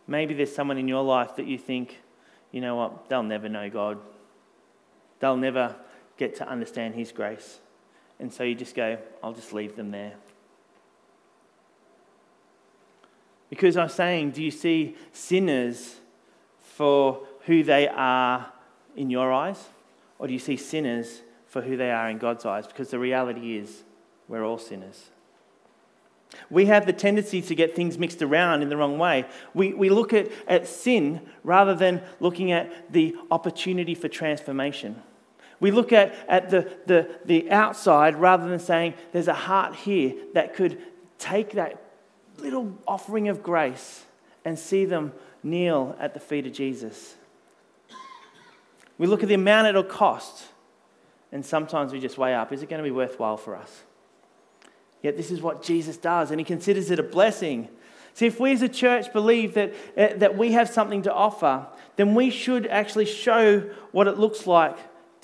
Maybe 0.07 0.33
there's 0.33 0.53
someone 0.53 0.77
in 0.77 0.87
your 0.87 1.03
life 1.03 1.35
that 1.37 1.47
you 1.47 1.57
think, 1.57 1.99
you 2.51 2.61
know 2.61 2.75
what, 2.75 3.09
they'll 3.09 3.23
never 3.23 3.49
know 3.49 3.69
God. 3.69 3.97
They'll 5.19 5.37
never 5.37 5.75
get 6.17 6.35
to 6.37 6.47
understand 6.47 6.95
His 6.95 7.11
grace. 7.11 7.59
And 8.19 8.31
so 8.31 8.43
you 8.43 8.55
just 8.55 8.75
go, 8.75 8.97
I'll 9.23 9.33
just 9.33 9.51
leave 9.51 9.75
them 9.75 9.91
there. 9.91 10.13
Because 13.49 13.77
I'm 13.77 13.89
saying, 13.89 14.31
do 14.31 14.43
you 14.43 14.51
see 14.51 14.95
sinners 15.11 15.97
for 16.59 17.21
who 17.45 17.63
they 17.63 17.87
are 17.87 18.51
in 18.95 19.09
your 19.09 19.31
eyes? 19.31 19.69
Or 20.19 20.27
do 20.27 20.33
you 20.33 20.39
see 20.39 20.57
sinners 20.57 21.21
for 21.47 21.61
who 21.61 21.77
they 21.77 21.91
are 21.91 22.09
in 22.09 22.17
God's 22.17 22.45
eyes? 22.45 22.67
Because 22.67 22.89
the 22.89 22.99
reality 22.99 23.57
is, 23.57 23.83
we're 24.27 24.43
all 24.43 24.57
sinners. 24.57 25.09
We 26.49 26.65
have 26.65 26.85
the 26.85 26.93
tendency 26.93 27.41
to 27.41 27.55
get 27.55 27.75
things 27.75 27.97
mixed 27.97 28.21
around 28.21 28.61
in 28.61 28.69
the 28.69 28.77
wrong 28.77 28.97
way. 28.97 29.25
We, 29.53 29.73
we 29.73 29.89
look 29.89 30.13
at, 30.13 30.31
at 30.47 30.67
sin 30.67 31.21
rather 31.43 31.75
than 31.75 32.01
looking 32.19 32.51
at 32.51 32.91
the 32.91 33.15
opportunity 33.31 33.95
for 33.95 34.07
transformation. 34.07 35.01
We 35.59 35.71
look 35.71 35.93
at, 35.93 36.15
at 36.27 36.49
the, 36.49 36.69
the, 36.85 37.09
the 37.25 37.51
outside 37.51 38.15
rather 38.15 38.47
than 38.47 38.59
saying 38.59 38.93
there's 39.11 39.27
a 39.27 39.33
heart 39.33 39.75
here 39.75 40.13
that 40.33 40.53
could 40.53 40.81
take 41.17 41.51
that 41.53 41.81
little 42.37 42.77
offering 42.87 43.29
of 43.29 43.41
grace 43.41 44.05
and 44.43 44.59
see 44.59 44.85
them 44.85 45.13
kneel 45.43 45.95
at 45.99 46.13
the 46.13 46.19
feet 46.19 46.45
of 46.45 46.53
Jesus. 46.53 47.15
We 48.97 49.07
look 49.07 49.23
at 49.23 49.29
the 49.29 49.35
amount 49.35 49.67
it'll 49.67 49.83
cost, 49.83 50.45
and 51.31 51.45
sometimes 51.45 51.91
we 51.91 51.99
just 51.99 52.17
weigh 52.17 52.33
up 52.33 52.53
is 52.53 52.63
it 52.63 52.69
going 52.69 52.79
to 52.79 52.83
be 52.83 52.91
worthwhile 52.91 53.37
for 53.37 53.55
us? 53.55 53.83
Yet 55.05 55.17
this 55.17 55.29
is 55.29 55.39
what 55.39 55.61
Jesus 55.61 55.97
does, 55.97 56.31
and 56.31 56.39
he 56.39 56.43
considers 56.43 56.89
it 56.89 56.97
a 56.97 57.03
blessing. 57.03 57.69
See, 58.15 58.25
if 58.25 58.39
we 58.39 58.53
as 58.53 58.63
a 58.63 58.67
church 58.67 59.13
believe 59.13 59.53
that, 59.53 59.71
uh, 59.95 60.17
that 60.17 60.35
we 60.35 60.53
have 60.53 60.67
something 60.67 61.03
to 61.03 61.13
offer, 61.13 61.67
then 61.95 62.15
we 62.15 62.31
should 62.31 62.65
actually 62.65 63.05
show 63.05 63.59
what 63.91 64.07
it 64.07 64.17
looks 64.17 64.47
like 64.47 64.75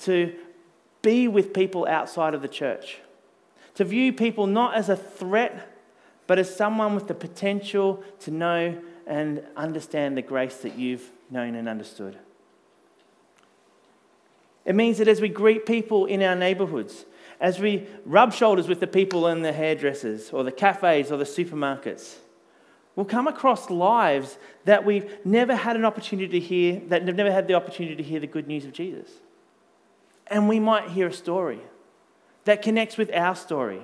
to 0.04 0.36
be 1.02 1.26
with 1.26 1.52
people 1.52 1.84
outside 1.88 2.32
of 2.32 2.42
the 2.42 2.48
church. 2.48 2.98
To 3.74 3.82
view 3.82 4.12
people 4.12 4.46
not 4.46 4.76
as 4.76 4.88
a 4.88 4.94
threat, 4.94 5.68
but 6.28 6.38
as 6.38 6.54
someone 6.54 6.94
with 6.94 7.08
the 7.08 7.14
potential 7.14 8.04
to 8.20 8.30
know 8.30 8.80
and 9.04 9.42
understand 9.56 10.16
the 10.16 10.22
grace 10.22 10.58
that 10.58 10.78
you've 10.78 11.10
known 11.28 11.56
and 11.56 11.68
understood. 11.68 12.16
It 14.64 14.76
means 14.76 14.98
that 14.98 15.08
as 15.08 15.20
we 15.20 15.28
greet 15.28 15.66
people 15.66 16.06
in 16.06 16.22
our 16.22 16.36
neighborhoods, 16.36 17.04
as 17.42 17.58
we 17.58 17.88
rub 18.06 18.32
shoulders 18.32 18.68
with 18.68 18.78
the 18.78 18.86
people 18.86 19.26
in 19.26 19.42
the 19.42 19.52
hairdressers 19.52 20.30
or 20.30 20.44
the 20.44 20.52
cafes 20.52 21.10
or 21.10 21.16
the 21.16 21.24
supermarkets, 21.24 22.14
we'll 22.94 23.04
come 23.04 23.26
across 23.26 23.68
lives 23.68 24.38
that 24.64 24.84
we've 24.84 25.12
never 25.26 25.56
had 25.56 25.74
an 25.74 25.84
opportunity 25.84 26.28
to 26.28 26.40
hear, 26.40 26.80
that 26.86 27.04
have 27.04 27.16
never 27.16 27.32
had 27.32 27.48
the 27.48 27.54
opportunity 27.54 27.96
to 27.96 28.02
hear 28.02 28.20
the 28.20 28.28
good 28.28 28.46
news 28.46 28.64
of 28.64 28.72
Jesus. 28.72 29.10
And 30.28 30.48
we 30.48 30.60
might 30.60 30.90
hear 30.90 31.08
a 31.08 31.12
story 31.12 31.58
that 32.44 32.62
connects 32.62 32.96
with 32.96 33.12
our 33.12 33.34
story. 33.34 33.82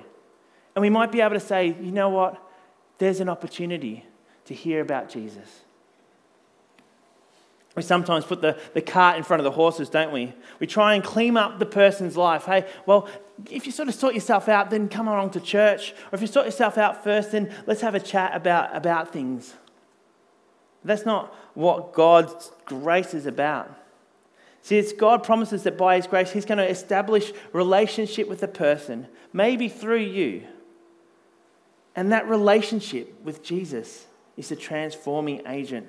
And 0.73 0.81
we 0.81 0.89
might 0.89 1.11
be 1.11 1.19
able 1.19 1.35
to 1.35 1.39
say, 1.41 1.67
you 1.67 1.91
know 1.91 2.09
what? 2.09 2.41
There's 2.97 3.19
an 3.19 3.27
opportunity 3.27 4.05
to 4.45 4.53
hear 4.53 4.79
about 4.79 5.09
Jesus. 5.09 5.63
We 7.79 7.83
sometimes 7.83 8.25
put 8.25 8.41
the, 8.41 8.59
the 8.73 8.81
cart 8.81 9.15
in 9.15 9.23
front 9.23 9.39
of 9.39 9.45
the 9.45 9.51
horses, 9.51 9.89
don't 9.89 10.11
we? 10.11 10.33
We 10.59 10.67
try 10.67 10.95
and 10.95 11.01
clean 11.01 11.37
up 11.37 11.59
the 11.59 11.65
person's 11.65 12.17
life. 12.17 12.43
Hey, 12.43 12.67
well, 12.85 13.07
if 13.49 13.65
you 13.65 13.71
sort 13.71 13.87
of 13.87 13.95
sort 13.95 14.15
yourself 14.15 14.49
out, 14.49 14.69
then 14.69 14.89
come 14.89 15.07
along 15.07 15.29
to 15.29 15.39
church. 15.39 15.93
Or 16.11 16.15
if 16.15 16.19
you 16.19 16.27
sort 16.27 16.45
yourself 16.45 16.77
out 16.77 17.05
first, 17.05 17.31
then 17.31 17.55
let's 17.67 17.79
have 17.79 17.95
a 17.95 17.99
chat 18.01 18.35
about, 18.35 18.75
about 18.75 19.13
things. 19.13 19.53
That's 20.83 21.05
not 21.05 21.33
what 21.53 21.93
God's 21.93 22.51
grace 22.65 23.13
is 23.13 23.25
about. 23.25 23.73
See, 24.61 24.77
it's 24.77 24.91
God 24.91 25.23
promises 25.23 25.63
that 25.63 25.77
by 25.77 25.95
His 25.95 26.05
grace, 26.05 26.33
He's 26.33 26.43
going 26.43 26.57
to 26.57 26.69
establish 26.69 27.31
relationship 27.53 28.27
with 28.27 28.41
the 28.41 28.49
person, 28.49 29.07
maybe 29.31 29.69
through 29.69 30.01
you. 30.01 30.43
And 31.95 32.11
that 32.11 32.27
relationship 32.27 33.23
with 33.23 33.41
Jesus 33.41 34.05
is 34.35 34.51
a 34.51 34.57
transforming 34.57 35.47
agent 35.47 35.87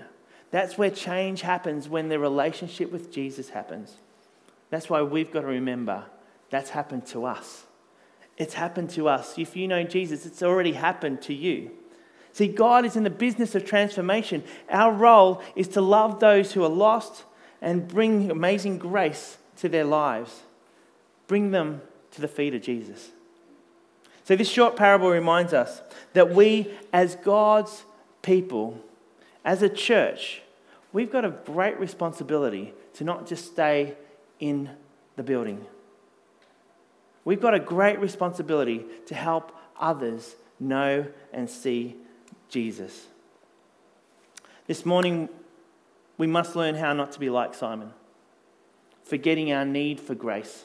that's 0.50 0.76
where 0.76 0.90
change 0.90 1.42
happens 1.42 1.88
when 1.88 2.08
the 2.08 2.18
relationship 2.18 2.90
with 2.90 3.12
Jesus 3.12 3.50
happens. 3.50 3.94
That's 4.70 4.90
why 4.90 5.02
we've 5.02 5.30
got 5.30 5.42
to 5.42 5.46
remember 5.46 6.04
that's 6.50 6.70
happened 6.70 7.06
to 7.06 7.24
us. 7.24 7.64
It's 8.36 8.54
happened 8.54 8.90
to 8.90 9.08
us. 9.08 9.38
If 9.38 9.54
you 9.56 9.68
know 9.68 9.84
Jesus, 9.84 10.26
it's 10.26 10.42
already 10.42 10.72
happened 10.72 11.22
to 11.22 11.34
you. 11.34 11.70
See, 12.32 12.48
God 12.48 12.84
is 12.84 12.96
in 12.96 13.04
the 13.04 13.10
business 13.10 13.54
of 13.54 13.64
transformation. 13.64 14.42
Our 14.68 14.92
role 14.92 15.42
is 15.54 15.68
to 15.68 15.80
love 15.80 16.20
those 16.20 16.52
who 16.52 16.64
are 16.64 16.68
lost 16.68 17.24
and 17.60 17.86
bring 17.86 18.30
amazing 18.30 18.78
grace 18.78 19.36
to 19.58 19.68
their 19.68 19.84
lives. 19.84 20.40
Bring 21.26 21.50
them 21.50 21.82
to 22.12 22.20
the 22.20 22.28
feet 22.28 22.54
of 22.54 22.62
Jesus. 22.62 23.10
So, 24.24 24.36
this 24.36 24.48
short 24.48 24.76
parable 24.76 25.10
reminds 25.10 25.52
us 25.52 25.82
that 26.12 26.34
we, 26.34 26.72
as 26.92 27.16
God's 27.16 27.84
people, 28.22 28.80
as 29.44 29.62
a 29.62 29.68
church, 29.68 30.42
we've 30.92 31.10
got 31.10 31.24
a 31.24 31.30
great 31.30 31.78
responsibility 31.78 32.74
to 32.94 33.04
not 33.04 33.26
just 33.26 33.46
stay 33.46 33.96
in 34.38 34.70
the 35.16 35.22
building. 35.22 35.66
We've 37.24 37.40
got 37.40 37.54
a 37.54 37.60
great 37.60 37.98
responsibility 38.00 38.84
to 39.06 39.14
help 39.14 39.52
others 39.78 40.36
know 40.58 41.06
and 41.32 41.48
see 41.48 41.96
Jesus. 42.48 43.06
This 44.66 44.84
morning, 44.86 45.28
we 46.18 46.26
must 46.26 46.56
learn 46.56 46.74
how 46.74 46.92
not 46.92 47.12
to 47.12 47.20
be 47.20 47.30
like 47.30 47.54
Simon, 47.54 47.92
forgetting 49.04 49.52
our 49.52 49.64
need 49.64 50.00
for 50.00 50.14
grace. 50.14 50.64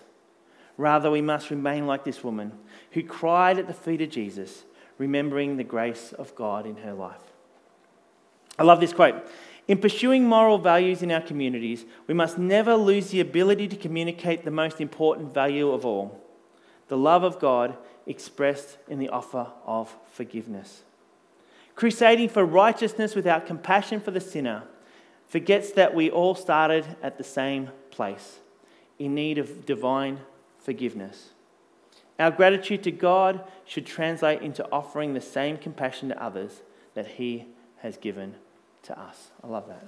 Rather, 0.77 1.09
we 1.09 1.21
must 1.21 1.49
remain 1.49 1.87
like 1.87 2.03
this 2.03 2.23
woman 2.23 2.51
who 2.91 3.03
cried 3.03 3.57
at 3.57 3.67
the 3.67 3.73
feet 3.73 4.01
of 4.01 4.09
Jesus, 4.09 4.63
remembering 4.97 5.55
the 5.57 5.63
grace 5.63 6.13
of 6.13 6.35
God 6.35 6.65
in 6.65 6.77
her 6.77 6.93
life. 6.93 7.34
I 8.57 8.63
love 8.63 8.79
this 8.79 8.93
quote. 8.93 9.15
In 9.67 9.79
pursuing 9.79 10.27
moral 10.27 10.59
values 10.59 11.01
in 11.01 11.11
our 11.11 11.21
communities, 11.21 11.85
we 12.07 12.13
must 12.13 12.37
never 12.37 12.75
lose 12.75 13.09
the 13.09 13.19
ability 13.19 13.67
to 13.69 13.75
communicate 13.75 14.45
the 14.45 14.51
most 14.51 14.79
important 14.79 15.33
value 15.33 15.71
of 15.71 15.85
all 15.85 16.21
the 16.87 16.97
love 16.97 17.23
of 17.23 17.39
God 17.39 17.75
expressed 18.05 18.77
in 18.87 18.99
the 18.99 19.09
offer 19.09 19.47
of 19.65 19.95
forgiveness. 20.11 20.83
Crusading 21.73 22.29
for 22.29 22.45
righteousness 22.45 23.15
without 23.15 23.47
compassion 23.47 23.99
for 23.99 24.11
the 24.11 24.21
sinner 24.21 24.63
forgets 25.27 25.71
that 25.71 25.95
we 25.95 26.11
all 26.11 26.35
started 26.35 26.85
at 27.01 27.17
the 27.17 27.23
same 27.23 27.71
place, 27.89 28.37
in 28.99 29.15
need 29.15 29.39
of 29.39 29.65
divine 29.65 30.19
forgiveness. 30.59 31.31
Our 32.19 32.29
gratitude 32.29 32.83
to 32.83 32.91
God 32.91 33.43
should 33.65 33.87
translate 33.87 34.43
into 34.43 34.65
offering 34.71 35.15
the 35.15 35.21
same 35.21 35.57
compassion 35.57 36.09
to 36.09 36.23
others 36.23 36.61
that 36.93 37.07
He 37.07 37.47
has 37.79 37.97
given 37.97 38.35
to 38.85 38.99
us. 38.99 39.31
I 39.43 39.47
love 39.47 39.67
that. 39.67 39.87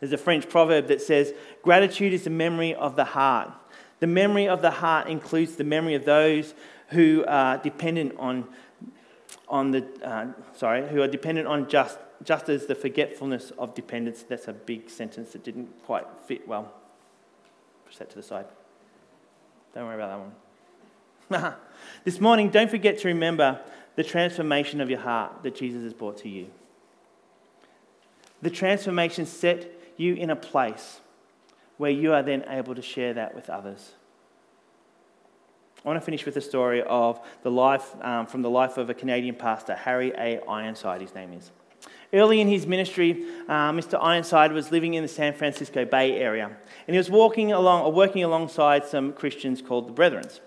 There's 0.00 0.12
a 0.12 0.18
French 0.18 0.48
proverb 0.48 0.88
that 0.88 1.00
says, 1.00 1.32
Gratitude 1.62 2.12
is 2.12 2.24
the 2.24 2.30
memory 2.30 2.74
of 2.74 2.96
the 2.96 3.04
heart. 3.04 3.52
The 4.00 4.06
memory 4.06 4.46
of 4.46 4.60
the 4.60 4.70
heart 4.70 5.08
includes 5.08 5.56
the 5.56 5.64
memory 5.64 5.94
of 5.94 6.04
those 6.04 6.54
who 6.88 7.24
are 7.26 7.56
dependent 7.58 8.14
on, 8.18 8.46
on 9.48 9.70
the, 9.70 9.86
uh, 10.04 10.26
sorry, 10.54 10.86
who 10.88 11.00
are 11.00 11.08
dependent 11.08 11.48
on 11.48 11.68
just, 11.68 11.98
just 12.22 12.48
as 12.48 12.66
the 12.66 12.74
forgetfulness 12.74 13.52
of 13.58 13.74
dependence. 13.74 14.22
That's 14.22 14.48
a 14.48 14.52
big 14.52 14.90
sentence 14.90 15.32
that 15.32 15.42
didn't 15.42 15.84
quite 15.84 16.04
fit 16.26 16.46
well. 16.46 16.72
Push 17.86 17.96
that 17.96 18.10
to 18.10 18.16
the 18.16 18.22
side. 18.22 18.46
Don't 19.74 19.86
worry 19.86 19.94
about 19.94 20.10
that 20.10 21.42
one. 21.44 21.54
this 22.04 22.20
morning, 22.20 22.50
don't 22.50 22.70
forget 22.70 22.98
to 22.98 23.08
remember 23.08 23.60
the 23.96 24.04
transformation 24.04 24.80
of 24.80 24.90
your 24.90 25.00
heart 25.00 25.42
that 25.42 25.56
Jesus 25.56 25.82
has 25.82 25.94
brought 25.94 26.18
to 26.18 26.28
you. 26.28 26.50
The 28.42 28.50
transformation 28.50 29.26
set 29.26 29.72
you 29.96 30.14
in 30.14 30.30
a 30.30 30.36
place 30.36 31.00
where 31.78 31.90
you 31.90 32.12
are 32.12 32.22
then 32.22 32.44
able 32.48 32.74
to 32.74 32.82
share 32.82 33.14
that 33.14 33.34
with 33.34 33.50
others. 33.50 33.92
I 35.84 35.88
want 35.88 36.00
to 36.00 36.04
finish 36.04 36.26
with 36.26 36.36
a 36.36 36.40
story 36.40 36.82
of 36.82 37.20
the 37.42 37.50
life 37.50 37.94
um, 38.02 38.26
from 38.26 38.42
the 38.42 38.50
life 38.50 38.76
of 38.76 38.90
a 38.90 38.94
Canadian 38.94 39.36
pastor, 39.36 39.74
Harry 39.74 40.12
A. 40.16 40.40
Ironside, 40.48 41.00
his 41.00 41.14
name 41.14 41.32
is. 41.32 41.52
Early 42.12 42.40
in 42.40 42.48
his 42.48 42.66
ministry, 42.66 43.24
uh, 43.48 43.72
Mr. 43.72 43.98
Ironside 44.02 44.52
was 44.52 44.72
living 44.72 44.94
in 44.94 45.02
the 45.02 45.08
San 45.08 45.32
Francisco 45.32 45.84
Bay 45.84 46.16
Area, 46.18 46.46
and 46.46 46.94
he 46.94 46.98
was 46.98 47.10
walking 47.10 47.52
along 47.52 47.84
or 47.84 47.92
working 47.92 48.24
alongside 48.24 48.84
some 48.84 49.12
Christians 49.12 49.62
called 49.62 49.88
the 49.88 49.92
Brethrens. 49.92 50.40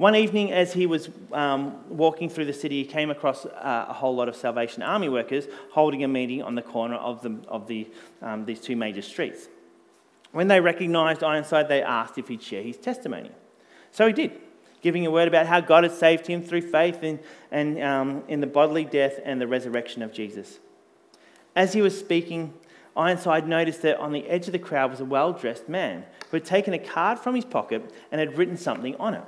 One 0.00 0.16
evening, 0.16 0.50
as 0.50 0.72
he 0.72 0.86
was 0.86 1.10
um, 1.30 1.76
walking 1.90 2.30
through 2.30 2.46
the 2.46 2.54
city, 2.54 2.82
he 2.82 2.88
came 2.88 3.10
across 3.10 3.44
uh, 3.44 3.84
a 3.86 3.92
whole 3.92 4.16
lot 4.16 4.30
of 4.30 4.34
Salvation 4.34 4.82
Army 4.82 5.10
workers 5.10 5.44
holding 5.72 6.02
a 6.04 6.08
meeting 6.08 6.42
on 6.42 6.54
the 6.54 6.62
corner 6.62 6.94
of, 6.94 7.20
the, 7.20 7.38
of 7.48 7.66
the, 7.66 7.86
um, 8.22 8.46
these 8.46 8.62
two 8.62 8.76
major 8.76 9.02
streets. 9.02 9.48
When 10.32 10.48
they 10.48 10.58
recognised 10.58 11.22
Ironside, 11.22 11.68
they 11.68 11.82
asked 11.82 12.16
if 12.16 12.28
he'd 12.28 12.42
share 12.42 12.62
his 12.62 12.78
testimony. 12.78 13.30
So 13.92 14.06
he 14.06 14.14
did, 14.14 14.40
giving 14.80 15.04
a 15.04 15.10
word 15.10 15.28
about 15.28 15.44
how 15.44 15.60
God 15.60 15.84
had 15.84 15.92
saved 15.92 16.26
him 16.26 16.42
through 16.42 16.62
faith 16.62 17.02
in, 17.02 17.20
and, 17.50 17.78
um, 17.82 18.24
in 18.26 18.40
the 18.40 18.46
bodily 18.46 18.86
death 18.86 19.20
and 19.22 19.38
the 19.38 19.46
resurrection 19.46 20.00
of 20.00 20.14
Jesus. 20.14 20.60
As 21.54 21.74
he 21.74 21.82
was 21.82 21.98
speaking, 21.98 22.54
Ironside 22.96 23.46
noticed 23.46 23.82
that 23.82 23.98
on 23.98 24.12
the 24.12 24.26
edge 24.30 24.46
of 24.46 24.52
the 24.52 24.58
crowd 24.58 24.92
was 24.92 25.00
a 25.00 25.04
well 25.04 25.34
dressed 25.34 25.68
man 25.68 26.06
who 26.30 26.38
had 26.38 26.46
taken 26.46 26.72
a 26.72 26.78
card 26.78 27.18
from 27.18 27.34
his 27.34 27.44
pocket 27.44 27.92
and 28.10 28.18
had 28.18 28.38
written 28.38 28.56
something 28.56 28.96
on 28.96 29.12
it. 29.12 29.24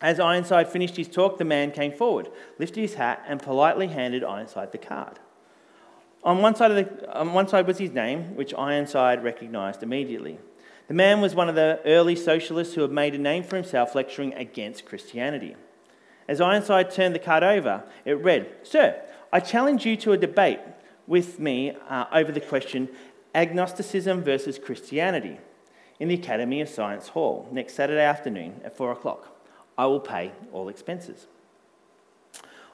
As 0.00 0.20
Ironside 0.20 0.68
finished 0.68 0.96
his 0.96 1.08
talk, 1.08 1.38
the 1.38 1.44
man 1.44 1.70
came 1.70 1.92
forward, 1.92 2.28
lifted 2.58 2.80
his 2.80 2.94
hat, 2.94 3.24
and 3.26 3.40
politely 3.40 3.88
handed 3.88 4.24
Ironside 4.24 4.72
the 4.72 4.78
card. 4.78 5.18
On 6.22 6.40
one 6.40 6.54
side, 6.54 6.70
the, 6.70 7.18
on 7.18 7.32
one 7.32 7.48
side 7.48 7.66
was 7.66 7.78
his 7.78 7.92
name, 7.92 8.34
which 8.34 8.54
Ironside 8.54 9.22
recognised 9.22 9.82
immediately. 9.82 10.38
The 10.88 10.94
man 10.94 11.20
was 11.20 11.34
one 11.34 11.48
of 11.48 11.54
the 11.54 11.80
early 11.84 12.16
socialists 12.16 12.74
who 12.74 12.82
had 12.82 12.90
made 12.90 13.14
a 13.14 13.18
name 13.18 13.42
for 13.42 13.56
himself 13.56 13.94
lecturing 13.94 14.34
against 14.34 14.84
Christianity. 14.84 15.56
As 16.28 16.40
Ironside 16.40 16.90
turned 16.90 17.14
the 17.14 17.18
card 17.18 17.42
over, 17.42 17.84
it 18.04 18.12
read, 18.12 18.50
Sir, 18.62 19.00
I 19.32 19.40
challenge 19.40 19.84
you 19.84 19.96
to 19.98 20.12
a 20.12 20.16
debate 20.16 20.60
with 21.06 21.38
me 21.38 21.76
uh, 21.88 22.06
over 22.12 22.32
the 22.32 22.40
question 22.40 22.88
agnosticism 23.34 24.22
versus 24.22 24.58
Christianity 24.58 25.38
in 25.98 26.08
the 26.08 26.14
Academy 26.14 26.60
of 26.60 26.68
Science 26.68 27.08
Hall 27.08 27.48
next 27.50 27.74
Saturday 27.74 28.02
afternoon 28.02 28.60
at 28.64 28.76
4 28.76 28.92
o'clock. 28.92 29.33
I 29.76 29.86
will 29.86 30.00
pay 30.00 30.32
all 30.52 30.68
expenses. 30.68 31.26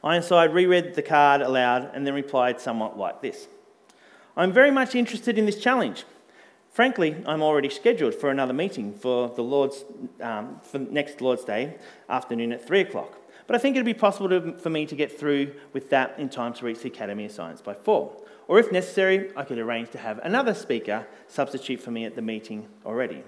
Ironside 0.03 0.55
reread 0.55 0.95
the 0.95 1.03
card 1.03 1.43
aloud 1.43 1.91
and 1.95 2.07
then 2.07 2.15
replied 2.15 2.61
somewhat 2.61 2.99
like 2.99 3.21
this 3.21 3.49
I'm 4.37 4.53
very 4.53 4.71
much 4.71 4.95
interested 4.95 5.39
in 5.39 5.47
this 5.47 5.61
challenge. 5.61 6.05
Frankly, 6.71 7.17
I'm 7.27 7.43
already 7.43 7.69
scheduled 7.69 8.15
for 8.15 8.31
another 8.31 8.53
meeting 8.53 8.95
for 8.95 9.29
the 9.29 9.43
Lord's 9.43 9.85
um, 10.21 10.61
for 10.63 10.79
next 10.79 11.21
Lord's 11.21 11.45
Day 11.45 11.77
afternoon 12.09 12.53
at 12.53 12.65
three 12.65 12.81
o'clock. 12.81 13.17
But 13.47 13.57
I 13.57 13.59
think 13.59 13.75
it'd 13.75 13.85
be 13.85 13.95
possible 13.95 14.29
to, 14.29 14.53
for 14.59 14.71
me 14.71 14.87
to 14.87 14.95
get 14.95 15.19
through 15.19 15.53
with 15.73 15.91
that 15.91 16.17
in 16.19 16.29
time 16.29 16.55
to 16.55 16.65
reach 16.65 16.83
the 16.83 16.89
Academy 16.89 17.25
of 17.25 17.33
Science 17.33 17.61
by 17.61 17.75
four. 17.75 18.17
Or 18.47 18.61
if 18.61 18.71
necessary, 18.71 19.33
I 19.37 19.43
could 19.43 19.59
arrange 19.59 19.91
to 19.91 19.99
have 19.99 20.21
another 20.21 20.55
speaker 20.55 21.07
substitute 21.27 21.81
for 21.81 21.91
me 21.91 22.05
at 22.05 22.15
the 22.15 22.23
meeting 22.23 22.69
already. 22.87 23.25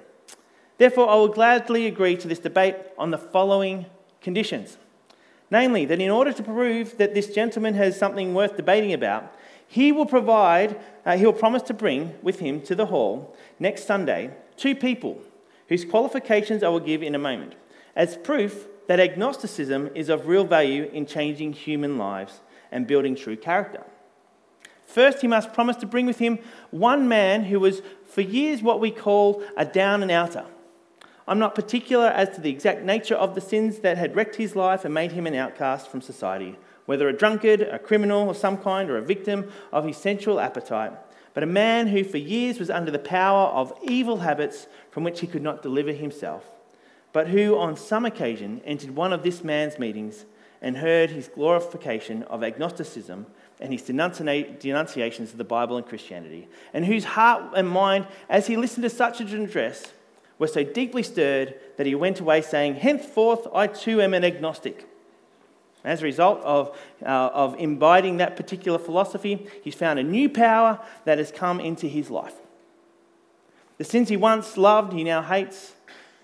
Therefore, 0.83 1.09
I 1.09 1.14
will 1.14 1.29
gladly 1.29 1.87
agree 1.87 2.16
to 2.16 2.27
this 2.27 2.40
debate 2.40 2.75
on 2.99 3.12
the 3.12 3.16
following 3.16 3.87
conditions. 4.21 4.79
Namely, 5.49 5.85
that 5.85 6.01
in 6.01 6.11
order 6.11 6.33
to 6.33 6.42
prove 6.42 6.99
that 6.99 7.14
this 7.14 7.33
gentleman 7.33 7.75
has 7.75 7.97
something 7.97 8.35
worth 8.35 8.57
debating 8.57 8.92
about, 8.92 9.33
he 9.64 9.92
will 9.92 10.07
provide, 10.07 10.77
uh, 11.07 11.16
he 11.16 11.25
will 11.25 11.35
promise 11.35 11.62
to 11.62 11.73
bring 11.73 12.16
with 12.21 12.40
him 12.40 12.61
to 12.62 12.75
the 12.75 12.87
hall 12.87 13.37
next 13.61 13.87
Sunday 13.87 14.33
two 14.57 14.75
people 14.75 15.23
whose 15.68 15.85
qualifications 15.85 16.64
I 16.64 16.68
will 16.68 16.81
give 16.81 17.01
in 17.01 17.14
a 17.14 17.27
moment, 17.31 17.55
as 17.95 18.16
proof 18.16 18.66
that 18.88 18.99
agnosticism 18.99 19.88
is 19.95 20.09
of 20.09 20.27
real 20.27 20.45
value 20.45 20.90
in 20.92 21.07
changing 21.07 21.53
human 21.53 21.97
lives 21.97 22.40
and 22.73 22.88
building 22.88 23.14
true 23.14 23.37
character. 23.37 23.85
First, 24.85 25.21
he 25.21 25.29
must 25.29 25.53
promise 25.53 25.77
to 25.77 25.87
bring 25.87 26.07
with 26.07 26.18
him 26.18 26.40
one 26.73 27.07
man 27.07 27.45
who 27.45 27.61
was 27.61 27.83
for 28.05 28.23
years 28.23 28.62
what 28.62 28.81
we 28.81 28.90
call 28.90 29.45
a 29.57 29.64
down 29.64 30.03
and 30.03 30.11
outer 30.11 30.45
I'm 31.26 31.38
not 31.38 31.54
particular 31.54 32.06
as 32.06 32.30
to 32.30 32.40
the 32.40 32.50
exact 32.50 32.82
nature 32.82 33.14
of 33.14 33.35
the 33.35 33.40
sins 33.40 33.78
that 33.80 33.96
had 33.96 34.16
wrecked 34.16 34.37
his 34.37 34.56
life 34.56 34.85
and 34.85 34.92
made 34.92 35.12
him 35.12 35.26
an 35.26 35.35
outcast 35.35 35.88
from 35.88 36.00
society, 36.00 36.58
whether 36.87 37.08
a 37.08 37.16
drunkard, 37.16 37.61
a 37.61 37.78
criminal 37.78 38.28
of 38.30 38.37
some 38.37 38.58
kind, 38.58 38.90
or 38.90 38.96
a 38.96 39.02
victim 39.02 39.50
of 39.70 39.85
his 39.85 39.96
sensual 39.96 40.40
appetite, 40.40 40.92
but 41.35 41.42
a 41.42 41.46
man 41.46 41.87
who 41.87 42.02
for 42.02 42.18
years 42.18 42.58
was 42.58 42.70
under 42.70 42.90
the 42.90 42.98
power 42.98 43.48
of 43.48 43.72
evil 43.82 44.18
habits 44.18 44.66
from 44.90 45.04
which 45.04 45.20
he 45.20 45.26
could 45.26 45.42
not 45.42 45.62
deliver 45.62 45.92
himself, 45.92 46.44
but 47.12 47.28
who 47.28 47.56
on 47.56 47.76
some 47.76 48.04
occasion 48.04 48.61
entered 48.64 48.96
one 48.96 49.12
of 49.12 49.22
this 49.22 49.44
man's 49.44 49.78
meetings 49.78 50.24
and 50.61 50.76
heard 50.76 51.11
his 51.11 51.28
glorification 51.28 52.22
of 52.24 52.42
agnosticism 52.42 53.26
and 53.61 53.72
his 53.72 53.82
denunciations 53.82 55.30
of 55.30 55.38
the 55.38 55.44
Bible 55.44 55.76
and 55.76 55.87
Christianity, 55.87 56.48
and 56.74 56.85
whose 56.85 57.04
heart 57.04 57.52
and 57.54 57.68
mind, 57.68 58.06
as 58.28 58.48
he 58.48 58.56
listened 58.56 58.82
to 58.82 58.90
such 58.90 59.20
an 59.20 59.44
address, 59.44 59.92
were 60.42 60.48
so 60.48 60.64
deeply 60.64 61.05
stirred 61.05 61.55
that 61.76 61.87
he 61.87 61.94
went 61.94 62.18
away 62.18 62.42
saying, 62.42 62.74
Henceforth 62.74 63.46
I 63.55 63.68
too 63.68 64.02
am 64.02 64.12
an 64.12 64.24
agnostic. 64.24 64.88
As 65.85 66.02
a 66.02 66.05
result 66.05 66.40
of, 66.40 66.76
uh, 67.00 67.31
of 67.33 67.55
imbibing 67.61 68.16
that 68.16 68.35
particular 68.35 68.81
philosophy, 68.81 69.46
he's 69.62 69.76
found 69.76 70.00
a 70.00 70.02
new 70.02 70.28
power 70.28 70.81
that 71.05 71.18
has 71.18 71.31
come 71.31 71.61
into 71.61 71.87
his 71.87 72.11
life. 72.11 72.35
The 73.78 73.85
sins 73.85 74.09
he 74.09 74.16
once 74.16 74.57
loved, 74.57 74.92
he 74.92 75.05
now 75.05 75.22
hates, 75.22 75.74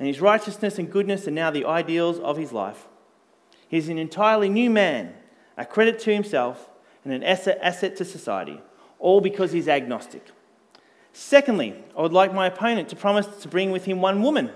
and 0.01 0.09
his 0.09 0.21
righteousness 0.21 0.81
and 0.81 0.91
goodness 0.91 1.29
are 1.29 1.31
now 1.31 1.53
the 1.53 1.65
ideals 1.65 2.19
of 2.19 2.39
his 2.39 2.51
life. 2.51 2.89
He's 3.69 3.89
an 3.89 3.99
entirely 3.99 4.49
new 4.49 4.69
man, 4.69 5.15
a 5.57 5.65
credit 5.65 6.01
to 6.01 6.13
himself, 6.13 6.69
and 7.05 7.13
an 7.13 7.23
asset, 7.23 7.61
asset 7.63 7.95
to 7.99 8.05
society, 8.05 8.61
all 8.99 9.21
because 9.21 9.53
he's 9.53 9.69
agnostic. 9.69 10.27
Secondly, 11.13 11.75
I 11.97 12.03
would 12.03 12.13
like 12.13 12.33
my 12.33 12.47
opponent 12.47 12.89
to 12.91 12.97
promise 12.97 13.27
to 13.43 13.49
bring 13.49 13.71
with 13.71 13.85
him 13.85 14.01
one 14.01 14.23
woman. 14.23 14.51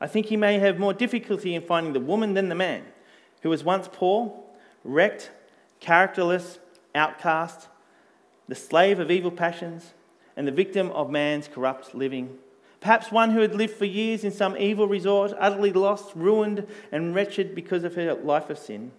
I 0.00 0.06
think 0.06 0.26
he 0.26 0.36
may 0.36 0.58
have 0.58 0.78
more 0.78 0.94
difficulty 0.94 1.54
in 1.54 1.62
finding 1.62 1.92
the 1.92 2.00
woman 2.00 2.34
than 2.34 2.48
the 2.48 2.54
man, 2.54 2.84
who 3.42 3.48
was 3.48 3.64
once 3.64 3.88
poor, 3.90 4.38
wrecked, 4.84 5.30
characterless, 5.80 6.58
outcast, 6.94 7.68
the 8.48 8.54
slave 8.54 8.98
of 8.98 9.10
evil 9.10 9.30
passions, 9.30 9.92
and 10.36 10.46
the 10.46 10.52
victim 10.52 10.90
of 10.92 11.10
man's 11.10 11.48
corrupt 11.48 11.94
living. 11.94 12.38
Perhaps 12.80 13.10
one 13.10 13.32
who 13.32 13.40
had 13.40 13.54
lived 13.54 13.74
for 13.74 13.84
years 13.84 14.22
in 14.22 14.30
some 14.30 14.56
evil 14.56 14.86
resort, 14.86 15.32
utterly 15.38 15.72
lost, 15.72 16.14
ruined, 16.14 16.66
and 16.92 17.14
wretched 17.14 17.54
because 17.54 17.82
of 17.82 17.96
her 17.96 18.14
life 18.14 18.50
of 18.50 18.58
sin. 18.58 18.92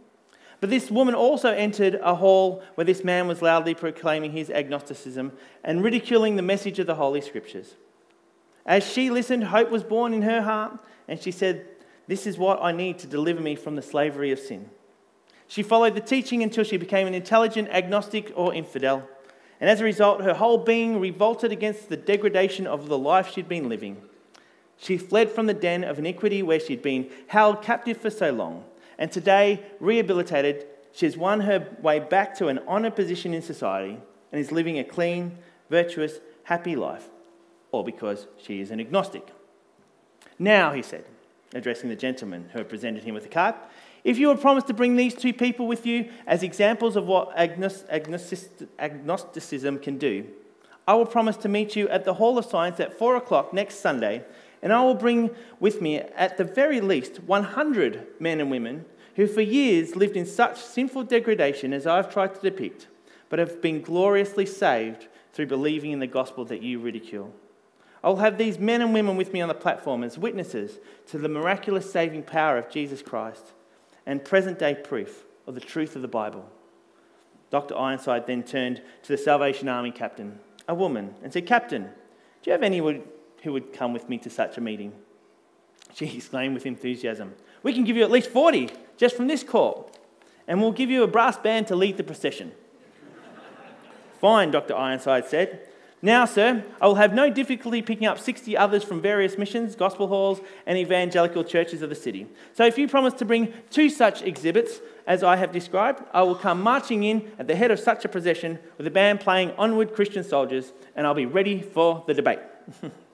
But 0.59 0.69
this 0.69 0.91
woman 0.91 1.15
also 1.15 1.51
entered 1.51 1.95
a 1.95 2.15
hall 2.15 2.61
where 2.75 2.85
this 2.85 3.03
man 3.03 3.27
was 3.27 3.41
loudly 3.41 3.73
proclaiming 3.73 4.31
his 4.31 4.49
agnosticism 4.49 5.31
and 5.63 5.83
ridiculing 5.83 6.35
the 6.35 6.41
message 6.41 6.79
of 6.79 6.87
the 6.87 6.95
Holy 6.95 7.21
Scriptures. 7.21 7.75
As 8.65 8.83
she 8.83 9.09
listened, 9.09 9.45
hope 9.45 9.69
was 9.69 9.83
born 9.83 10.13
in 10.13 10.23
her 10.23 10.41
heart, 10.41 10.79
and 11.07 11.19
she 11.19 11.31
said, 11.31 11.65
This 12.07 12.27
is 12.27 12.37
what 12.37 12.61
I 12.61 12.73
need 12.73 12.99
to 12.99 13.07
deliver 13.07 13.39
me 13.39 13.55
from 13.55 13.75
the 13.75 13.81
slavery 13.81 14.31
of 14.31 14.39
sin. 14.39 14.69
She 15.47 15.63
followed 15.63 15.95
the 15.95 16.01
teaching 16.01 16.43
until 16.43 16.63
she 16.63 16.77
became 16.77 17.07
an 17.07 17.15
intelligent 17.15 17.69
agnostic 17.69 18.31
or 18.35 18.53
infidel. 18.53 19.07
And 19.61 19.69
as 19.69 19.81
a 19.81 19.85
result, 19.85 20.21
her 20.21 20.35
whole 20.35 20.57
being 20.57 20.99
revolted 20.99 21.51
against 21.51 21.89
the 21.89 21.97
degradation 21.97 22.67
of 22.67 22.87
the 22.87 22.97
life 22.97 23.31
she'd 23.31 23.49
been 23.49 23.69
living. 23.69 23.97
She 24.77 24.97
fled 24.97 25.31
from 25.31 25.47
the 25.47 25.53
den 25.53 25.83
of 25.83 25.99
iniquity 25.99 26.43
where 26.43 26.59
she'd 26.59 26.81
been 26.81 27.09
held 27.27 27.61
captive 27.61 27.97
for 27.97 28.09
so 28.09 28.31
long 28.31 28.65
and 28.99 29.11
today, 29.11 29.63
rehabilitated, 29.79 30.67
she 30.91 31.05
has 31.05 31.17
won 31.17 31.39
her 31.41 31.67
way 31.81 31.99
back 31.99 32.35
to 32.37 32.47
an 32.49 32.59
honoured 32.67 32.95
position 32.97 33.33
in 33.33 33.41
society 33.41 33.97
and 34.31 34.41
is 34.41 34.51
living 34.51 34.77
a 34.77 34.83
clean, 34.83 35.37
virtuous, 35.69 36.19
happy 36.43 36.75
life, 36.75 37.07
all 37.71 37.83
because 37.83 38.27
she 38.37 38.59
is 38.59 38.71
an 38.71 38.81
agnostic. 38.81 39.29
Now, 40.37 40.73
he 40.73 40.81
said, 40.81 41.05
addressing 41.53 41.87
the 41.87 41.95
gentleman 41.95 42.49
who 42.51 42.59
had 42.59 42.67
presented 42.67 43.03
him 43.03 43.13
with 43.13 43.23
the 43.23 43.29
card, 43.29 43.55
if 44.03 44.17
you 44.17 44.27
would 44.27 44.41
promise 44.41 44.65
to 44.65 44.73
bring 44.73 44.97
these 44.97 45.15
two 45.15 45.31
people 45.31 45.65
with 45.65 45.85
you 45.85 46.09
as 46.27 46.43
examples 46.43 46.97
of 46.97 47.07
what 47.07 47.31
agnosticism 47.37 49.79
can 49.79 49.97
do, 49.97 50.27
I 50.85 50.95
will 50.95 51.05
promise 51.05 51.37
to 51.37 51.47
meet 51.47 51.77
you 51.77 51.87
at 51.87 52.03
the 52.03 52.15
Hall 52.15 52.37
of 52.37 52.43
Science 52.45 52.81
at 52.81 52.97
4 52.97 53.15
o'clock 53.15 53.53
next 53.53 53.75
Sunday 53.75 54.25
and 54.61 54.73
I 54.73 54.83
will 54.83 54.95
bring 54.95 55.29
with 55.59 55.81
me, 55.81 55.97
at 55.97 56.37
the 56.37 56.43
very 56.43 56.81
least, 56.81 57.23
100 57.23 58.07
men 58.19 58.41
and 58.41 58.51
women 58.51 58.85
who 59.15 59.27
for 59.27 59.41
years 59.41 59.95
lived 59.95 60.15
in 60.15 60.25
such 60.25 60.61
sinful 60.61 61.03
degradation 61.03 61.73
as 61.73 61.87
I've 61.87 62.11
tried 62.11 62.35
to 62.35 62.41
depict, 62.41 62.87
but 63.29 63.39
have 63.39 63.61
been 63.61 63.81
gloriously 63.81 64.45
saved 64.45 65.07
through 65.33 65.47
believing 65.47 65.91
in 65.91 65.99
the 65.99 66.07
gospel 66.07 66.45
that 66.45 66.61
you 66.61 66.79
ridicule. 66.79 67.33
I 68.03 68.09
will 68.09 68.17
have 68.17 68.37
these 68.37 68.57
men 68.57 68.81
and 68.81 68.93
women 68.93 69.17
with 69.17 69.33
me 69.33 69.41
on 69.41 69.49
the 69.49 69.53
platform 69.53 70.03
as 70.03 70.17
witnesses 70.17 70.79
to 71.07 71.17
the 71.17 71.27
miraculous 71.27 71.91
saving 71.91 72.23
power 72.23 72.57
of 72.57 72.69
Jesus 72.69 73.01
Christ 73.01 73.51
and 74.05 74.23
present 74.23 74.57
day 74.57 74.73
proof 74.73 75.25
of 75.45 75.55
the 75.55 75.61
truth 75.61 75.95
of 75.95 76.01
the 76.01 76.07
Bible. 76.07 76.49
Dr. 77.51 77.77
Ironside 77.77 78.27
then 78.27 78.43
turned 78.43 78.81
to 79.03 79.11
the 79.11 79.17
Salvation 79.17 79.67
Army 79.67 79.91
captain, 79.91 80.39
a 80.67 80.73
woman, 80.73 81.15
and 81.23 81.33
said, 81.33 81.45
Captain, 81.45 81.83
do 81.83 81.89
you 82.45 82.51
have 82.51 82.63
anyone 82.63 83.03
who 83.43 83.53
would 83.53 83.73
come 83.73 83.93
with 83.93 84.09
me 84.09 84.17
to 84.19 84.29
such 84.29 84.57
a 84.57 84.61
meeting. 84.61 84.93
She 85.93 86.05
exclaimed 86.17 86.53
with 86.53 86.65
enthusiasm, 86.65 87.33
We 87.63 87.73
can 87.73 87.83
give 87.83 87.97
you 87.97 88.03
at 88.03 88.11
least 88.11 88.29
40 88.29 88.69
just 88.99 89.15
from 89.15 89.27
this 89.27 89.43
court, 89.43 89.97
and 90.45 90.61
we'll 90.61 90.73
give 90.73 90.89
you 90.89 91.03
a 91.03 91.07
brass 91.07 91.37
band 91.37 91.67
to 91.67 91.75
lead 91.75 91.95
the 91.95 92.03
procession. 92.03 92.51
Fine, 94.19 94.51
Dr. 94.51 94.75
Ironside 94.75 95.25
said. 95.25 95.65
Now, 96.01 96.25
sir, 96.25 96.65
I 96.81 96.87
will 96.87 96.95
have 96.95 97.13
no 97.13 97.29
difficulty 97.29 97.81
picking 97.81 98.07
up 98.07 98.19
60 98.19 98.57
others 98.57 98.83
from 98.83 99.01
various 99.01 99.37
missions, 99.37 99.75
gospel 99.75 100.07
halls, 100.07 100.41
and 100.65 100.77
evangelical 100.77 101.45
churches 101.45 101.81
of 101.81 101.89
the 101.89 101.95
city. 101.95 102.27
So, 102.53 102.65
if 102.65 102.77
you 102.77 102.89
promise 102.89 103.13
to 103.15 103.25
bring 103.25 103.53
two 103.69 103.89
such 103.89 104.21
exhibits 104.21 104.81
as 105.07 105.23
I 105.23 105.37
have 105.37 105.53
described, 105.53 106.03
I 106.13 106.23
will 106.23 106.35
come 106.35 106.61
marching 106.61 107.03
in 107.03 107.31
at 107.39 107.47
the 107.47 107.55
head 107.55 107.71
of 107.71 107.79
such 107.79 108.03
a 108.03 108.09
procession 108.09 108.59
with 108.77 108.87
a 108.87 108.91
band 108.91 109.21
playing 109.21 109.51
Onward 109.51 109.93
Christian 109.93 110.25
Soldiers, 110.25 110.73
and 110.95 111.07
I'll 111.07 111.13
be 111.13 111.25
ready 111.25 111.61
for 111.61 112.03
the 112.05 112.13
debate. 112.13 112.39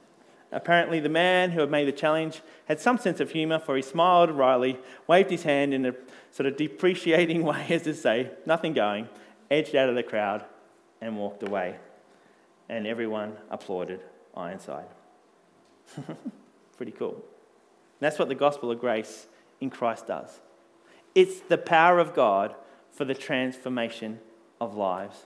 Apparently, 0.51 0.99
the 0.99 1.09
man 1.09 1.51
who 1.51 1.59
had 1.59 1.71
made 1.71 1.87
the 1.87 1.91
challenge 1.91 2.41
had 2.65 2.79
some 2.79 2.97
sense 2.97 3.19
of 3.19 3.31
humour, 3.31 3.59
for 3.59 3.75
he 3.75 3.81
smiled 3.81 4.31
wryly, 4.31 4.79
waved 5.07 5.31
his 5.31 5.43
hand 5.43 5.73
in 5.73 5.85
a 5.85 5.95
sort 6.31 6.47
of 6.47 6.55
depreciating 6.55 7.43
way, 7.45 7.65
as 7.69 7.83
to 7.83 7.93
say, 7.93 8.31
nothing 8.45 8.73
going, 8.73 9.09
edged 9.51 9.75
out 9.75 9.89
of 9.89 9.95
the 9.95 10.03
crowd, 10.03 10.45
and 11.01 11.17
walked 11.17 11.43
away 11.43 11.75
and 12.69 12.87
everyone 12.87 13.33
applauded 13.49 14.01
Ironside. 14.35 14.87
Pretty 16.77 16.91
cool. 16.91 17.23
That's 17.99 18.19
what 18.19 18.27
the 18.27 18.35
gospel 18.35 18.71
of 18.71 18.79
grace 18.79 19.27
in 19.61 19.69
Christ 19.69 20.07
does. 20.07 20.39
It's 21.13 21.39
the 21.41 21.57
power 21.57 21.99
of 21.99 22.13
God 22.13 22.55
for 22.91 23.05
the 23.05 23.13
transformation 23.13 24.19
of 24.59 24.75
lives. 24.75 25.25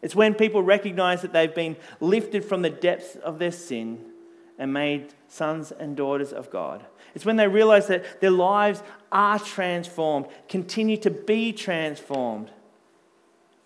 It's 0.00 0.14
when 0.14 0.34
people 0.34 0.62
recognize 0.62 1.22
that 1.22 1.32
they've 1.32 1.54
been 1.54 1.76
lifted 2.00 2.44
from 2.44 2.62
the 2.62 2.70
depths 2.70 3.16
of 3.16 3.38
their 3.38 3.50
sin 3.50 4.04
and 4.58 4.72
made 4.72 5.14
sons 5.28 5.70
and 5.70 5.96
daughters 5.96 6.32
of 6.32 6.50
God. 6.50 6.84
It's 7.14 7.24
when 7.24 7.36
they 7.36 7.46
realize 7.46 7.86
that 7.86 8.20
their 8.20 8.30
lives 8.30 8.82
are 9.12 9.38
transformed, 9.38 10.26
continue 10.48 10.96
to 10.98 11.10
be 11.10 11.52
transformed, 11.52 12.50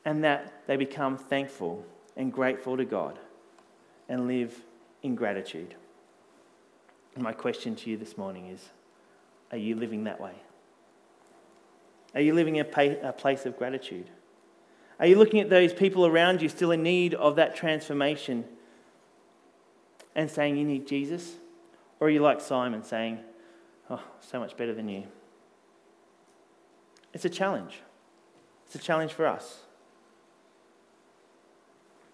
and 0.05 0.23
that 0.25 0.67
they 0.67 0.77
become 0.77 1.17
thankful 1.17 1.85
and 2.17 2.33
grateful 2.33 2.77
to 2.77 2.85
God 2.85 3.19
and 4.09 4.27
live 4.27 4.61
in 5.03 5.15
gratitude. 5.15 5.75
My 7.17 7.33
question 7.33 7.75
to 7.77 7.91
you 7.91 7.97
this 7.97 8.19
morning 8.19 8.47
is 8.49 8.69
Are 9.51 9.59
you 9.59 9.75
living 9.77 10.05
that 10.05 10.21
way? 10.21 10.35
Are 12.15 12.21
you 12.21 12.35
living 12.35 12.61
a, 12.61 12.67
a 13.03 13.13
place 13.13 13.47
of 13.47 13.57
gratitude? 13.57 14.11
Are 15.01 15.07
you 15.07 15.17
looking 15.17 15.41
at 15.41 15.51
those 15.51 15.73
people 15.73 16.07
around 16.07 16.43
you 16.43 16.49
still 16.49 16.71
in 16.71 16.83
need 16.83 17.15
of 17.15 17.37
that 17.37 17.57
transformation 17.57 18.45
and 20.15 20.31
saying 20.31 20.57
you 20.57 20.65
need 20.65 20.87
Jesus? 20.87 21.35
Or 22.01 22.09
are 22.09 22.11
you 22.11 22.21
like 22.21 22.41
Simon 22.41 22.83
saying, 22.83 23.19
Oh, 23.91 24.03
so 24.21 24.41
much 24.41 24.57
better 24.57 24.75
than 24.75 24.89
you? 24.89 25.05
It's 27.13 27.25
a 27.25 27.31
challenge. 27.31 27.81
It's 28.67 28.75
a 28.75 28.79
challenge 28.79 29.13
for 29.13 29.27
us 29.27 29.61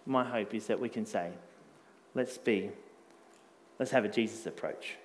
my 0.08 0.24
hope 0.24 0.54
is 0.54 0.66
that 0.66 0.80
we 0.80 0.88
can 0.88 1.04
say, 1.04 1.30
let's 2.14 2.38
be, 2.38 2.70
let's 3.78 3.90
have 3.92 4.06
a 4.06 4.08
Jesus 4.08 4.46
approach 4.46 4.96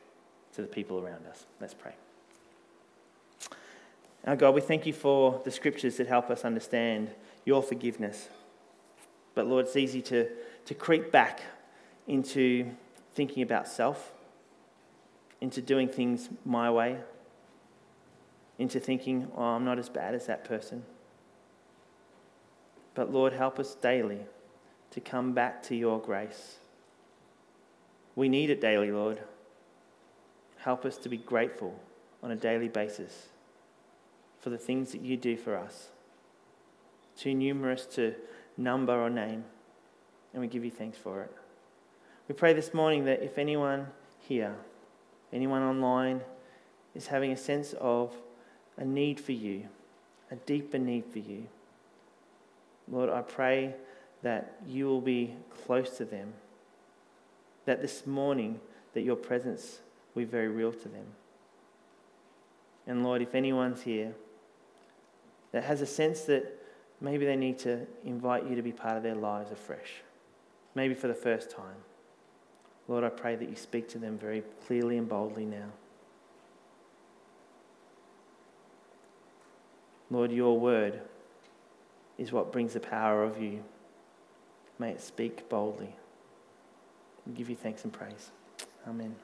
to 0.54 0.62
the 0.62 0.68
people 0.68 0.98
around 0.98 1.28
us. 1.28 1.46
Let's 1.60 1.74
pray. 1.74 1.94
Our 4.26 4.38
God, 4.38 4.56
we 4.56 4.62
thank 4.62 4.86
you 4.86 4.94
for 4.94 5.42
the 5.44 5.52
scriptures 5.52 5.98
that 5.98 6.08
help 6.08 6.30
us 6.30 6.46
understand 6.46 7.12
your 7.44 7.62
forgiveness. 7.62 8.30
But 9.36 9.48
Lord, 9.48 9.66
it's 9.66 9.76
easy 9.76 10.02
to, 10.04 10.30
to 10.66 10.74
creep 10.74 11.12
back 11.12 11.42
into 12.08 12.72
thinking 13.14 13.44
about 13.44 13.68
self, 13.68 14.14
into 15.42 15.62
doing 15.62 15.88
things 15.88 16.30
my 16.46 16.70
way, 16.72 16.98
into 18.58 18.80
thinking, 18.80 19.28
oh, 19.36 19.44
I'm 19.44 19.66
not 19.66 19.80
as 19.80 19.90
bad 19.90 20.16
as 20.16 20.26
that 20.28 20.44
person. 20.44 20.84
But 22.96 23.12
Lord, 23.12 23.34
help 23.34 23.60
us 23.60 23.76
daily 23.76 24.20
to 24.92 25.02
come 25.02 25.34
back 25.34 25.64
to 25.64 25.76
your 25.76 26.00
grace. 26.00 26.58
We 28.16 28.30
need 28.30 28.50
it 28.50 28.62
daily, 28.62 28.92
Lord. 28.92 29.22
Help 30.58 30.86
us 30.86 30.98
to 30.98 31.10
be 31.10 31.18
grateful 31.18 31.80
on 32.22 32.32
a 32.32 32.36
daily 32.36 32.68
basis 32.68 33.28
for 34.40 34.50
the 34.50 34.58
things 34.58 34.92
that 34.92 35.02
you 35.02 35.18
do 35.18 35.36
for 35.36 35.58
us. 35.58 35.90
Too 37.18 37.34
numerous 37.34 37.86
to 37.88 38.14
number 38.56 38.94
or 38.94 39.10
name, 39.10 39.46
and 40.32 40.42
we 40.42 40.48
give 40.48 40.64
you 40.64 40.72
thanks 40.72 40.98
for 40.98 41.22
it. 41.24 41.36
We 42.28 42.36
pray 42.36 42.54
this 42.54 42.74
morning 42.74 43.06
that 43.06 43.22
if 43.22 43.38
anyone 43.38 43.88
here, 44.20 44.56
anyone 45.34 45.62
online, 45.62 46.22
is 46.96 47.08
having 47.08 47.32
a 47.32 47.38
sense 47.38 47.74
of 47.82 48.14
a 48.78 48.86
need 48.86 49.20
for 49.20 49.34
you, 49.34 49.68
a 50.32 50.36
deeper 50.36 50.78
need 50.78 51.06
for 51.06 51.20
you, 51.20 51.48
Lord, 52.90 53.10
I 53.10 53.22
pray 53.22 53.76
that 54.22 54.56
you 54.66 54.86
will 54.86 55.02
be 55.02 55.36
close 55.66 55.98
to 55.98 56.06
them. 56.06 56.34
That 57.66 57.82
this 57.82 58.08
morning, 58.08 58.60
that 58.94 59.02
your 59.02 59.16
presence 59.16 59.80
will 60.14 60.24
be 60.24 60.30
very 60.30 60.48
real 60.48 60.72
to 60.72 60.90
them. 60.90 61.06
And 62.88 63.04
Lord, 63.04 63.22
if 63.22 63.36
anyone's 63.36 63.82
here 63.82 64.14
that 65.52 65.64
has 65.64 65.82
a 65.82 65.86
sense 65.86 66.22
that 66.22 66.60
maybe 67.00 67.26
they 67.26 67.36
need 67.36 67.60
to 67.60 67.86
invite 68.04 68.48
you 68.48 68.56
to 68.56 68.62
be 68.62 68.72
part 68.72 68.98
of 68.98 69.04
their 69.04 69.16
lives 69.16 69.52
afresh, 69.52 70.02
maybe 70.76 70.94
for 70.94 71.08
the 71.08 71.14
first 71.14 71.50
time, 71.50 71.76
Lord, 72.88 73.04
I 73.04 73.10
pray 73.10 73.36
that 73.36 73.50
you 73.50 73.56
speak 73.56 73.88
to 73.90 73.98
them 73.98 74.18
very 74.18 74.44
clearly 74.68 74.98
and 74.98 75.08
boldly 75.08 75.46
now. 75.46 75.70
Lord, 80.12 80.32
your 80.32 80.60
word 80.60 81.02
is 82.18 82.32
what 82.32 82.52
brings 82.52 82.74
the 82.74 82.80
power 82.80 83.24
of 83.24 83.42
you 83.42 83.64
May 84.80 84.92
it 84.92 85.02
speak 85.02 85.48
boldly. 85.50 85.96
We 87.26 87.34
give 87.34 87.50
you 87.50 87.56
thanks 87.56 87.84
and 87.84 87.94
praise. 87.94 88.32
Amen. 88.88 89.16